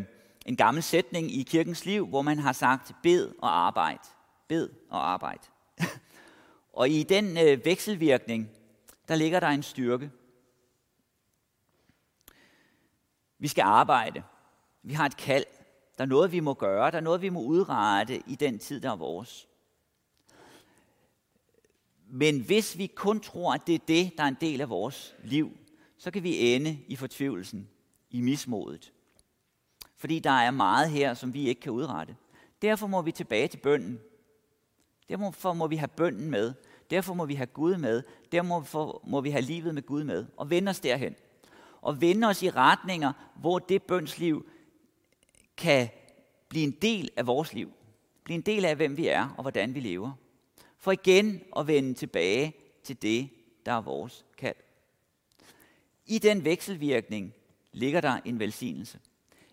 en 0.47 0.57
gammel 0.57 0.83
sætning 0.83 1.31
i 1.31 1.43
kirkens 1.43 1.85
liv, 1.85 2.07
hvor 2.07 2.23
man 2.23 2.39
har 2.39 2.53
sagt, 2.53 2.93
bed 3.03 3.35
og 3.39 3.67
arbejde. 3.67 4.03
Bed 4.49 4.71
og 4.91 5.09
arbejde. 5.09 5.43
og 6.73 6.89
i 6.89 7.03
den 7.03 7.39
øh, 7.39 7.65
vekselvirkning, 7.65 8.51
der 9.09 9.15
ligger 9.15 9.41
der 9.41 9.49
en 9.49 9.63
styrke. 9.63 10.11
Vi 13.39 13.49
skal 13.49 13.63
arbejde. 13.63 14.23
Vi 14.83 14.93
har 14.93 15.07
et 15.07 15.17
kald. 15.17 15.45
Der 15.99 16.05
er 16.05 16.09
noget, 16.09 16.33
vi 16.33 16.41
må 16.41 16.55
gøre. 16.55 16.91
Der 16.91 16.97
er 16.97 17.01
noget, 17.01 17.23
vi 17.23 17.29
må 17.29 17.43
udrette 17.43 18.23
i 18.27 18.35
den 18.35 18.59
tid, 18.59 18.81
der 18.81 18.91
er 18.91 18.97
vores. 18.97 19.49
Men 22.16 22.40
hvis 22.40 22.79
vi 22.79 22.87
kun 22.87 23.20
tror, 23.20 23.55
at 23.55 23.66
det 23.66 23.74
er 23.74 23.85
det, 23.88 24.12
der 24.18 24.24
er 24.24 24.29
en 24.29 24.37
del 24.40 24.61
af 24.61 24.68
vores 24.68 25.14
liv, 25.24 25.50
så 25.98 26.11
kan 26.11 26.22
vi 26.22 26.55
ende 26.55 26.79
i 26.88 26.96
fortvivlelsen, 26.96 27.68
i 28.11 28.20
mismodet. 28.20 28.92
Fordi 29.96 30.18
der 30.18 30.31
er 30.31 30.50
meget 30.50 30.90
her, 30.90 31.14
som 31.14 31.35
vi 31.35 31.48
ikke 31.48 31.61
kan 31.61 31.72
udrette. 31.72 32.16
Derfor 32.62 32.87
må 32.87 33.03
vi 33.03 33.12
tilbage 33.12 33.48
til 33.48 33.59
bønden. 33.59 34.00
Derfor 35.09 35.53
må 35.53 35.66
vi 35.66 35.77
have 35.77 35.88
bønden 35.88 36.31
med. 36.31 36.55
Derfor 36.90 37.14
må 37.14 37.24
vi 37.24 37.35
have 37.35 37.46
Gud 37.46 37.77
med. 37.77 38.03
Derfor 38.33 39.00
må 39.07 39.20
vi 39.20 39.31
have 39.31 39.42
livet 39.42 39.74
med 39.74 39.83
Gud 39.83 40.05
med. 40.05 40.27
Og 40.37 40.50
vende 40.50 40.70
os 40.70 40.81
derhen. 40.81 41.14
Og 41.81 42.00
vende 42.00 42.27
os 42.27 42.42
i 42.42 42.50
retninger, 42.50 43.12
hvor 43.37 43.59
det 43.59 43.83
bønsliv 43.83 44.46
kan 45.57 45.88
blive 46.48 46.64
en 46.64 46.77
del 46.83 47.11
af 47.16 47.27
vores 47.27 47.55
liv. 47.55 47.72
Blive 48.24 48.35
en 48.35 48.42
del 48.42 48.64
af, 48.64 48.77
hvem 48.77 48.96
vi 48.96 49.09
er 49.09 49.35
og 49.37 49.42
hvordan 49.42 49.74
vi 49.74 49.81
lever. 49.81 50.12
For 50.85 50.92
igen 50.92 51.40
at 51.57 51.66
vende 51.66 51.94
tilbage 51.94 52.55
til 52.83 53.03
det, 53.03 53.29
der 53.66 53.73
er 53.73 53.81
vores 53.81 54.25
kald. 54.38 54.57
I 56.07 56.18
den 56.18 56.44
vekselvirkning 56.44 57.35
ligger 57.73 58.01
der 58.01 58.20
en 58.25 58.38
velsignelse. 58.38 58.99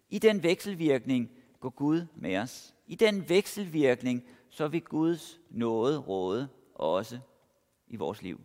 I 0.09 0.19
den 0.19 0.43
vekselvirkning 0.43 1.29
går 1.59 1.69
Gud 1.69 2.05
med 2.15 2.37
os. 2.37 2.73
I 2.87 2.95
den 2.95 3.29
vekselvirkning 3.29 4.23
så 4.49 4.67
vil 4.67 4.81
Guds 4.81 5.39
nåde 5.49 5.97
råde 5.97 6.47
også 6.75 7.19
i 7.87 7.95
vores 7.95 8.21
liv. 8.21 8.39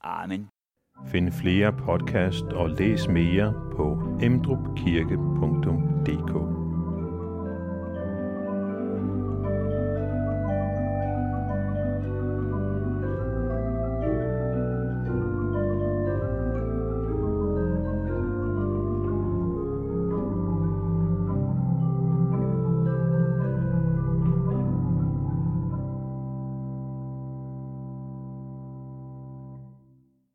Amen. 0.00 0.48
Find 1.06 1.32
flere 1.32 1.72
podcast 1.72 2.44
og 2.44 2.70
læs 2.70 3.08
mere 3.08 3.54
på 3.76 3.98
emdrupkirke.dk 4.22 6.61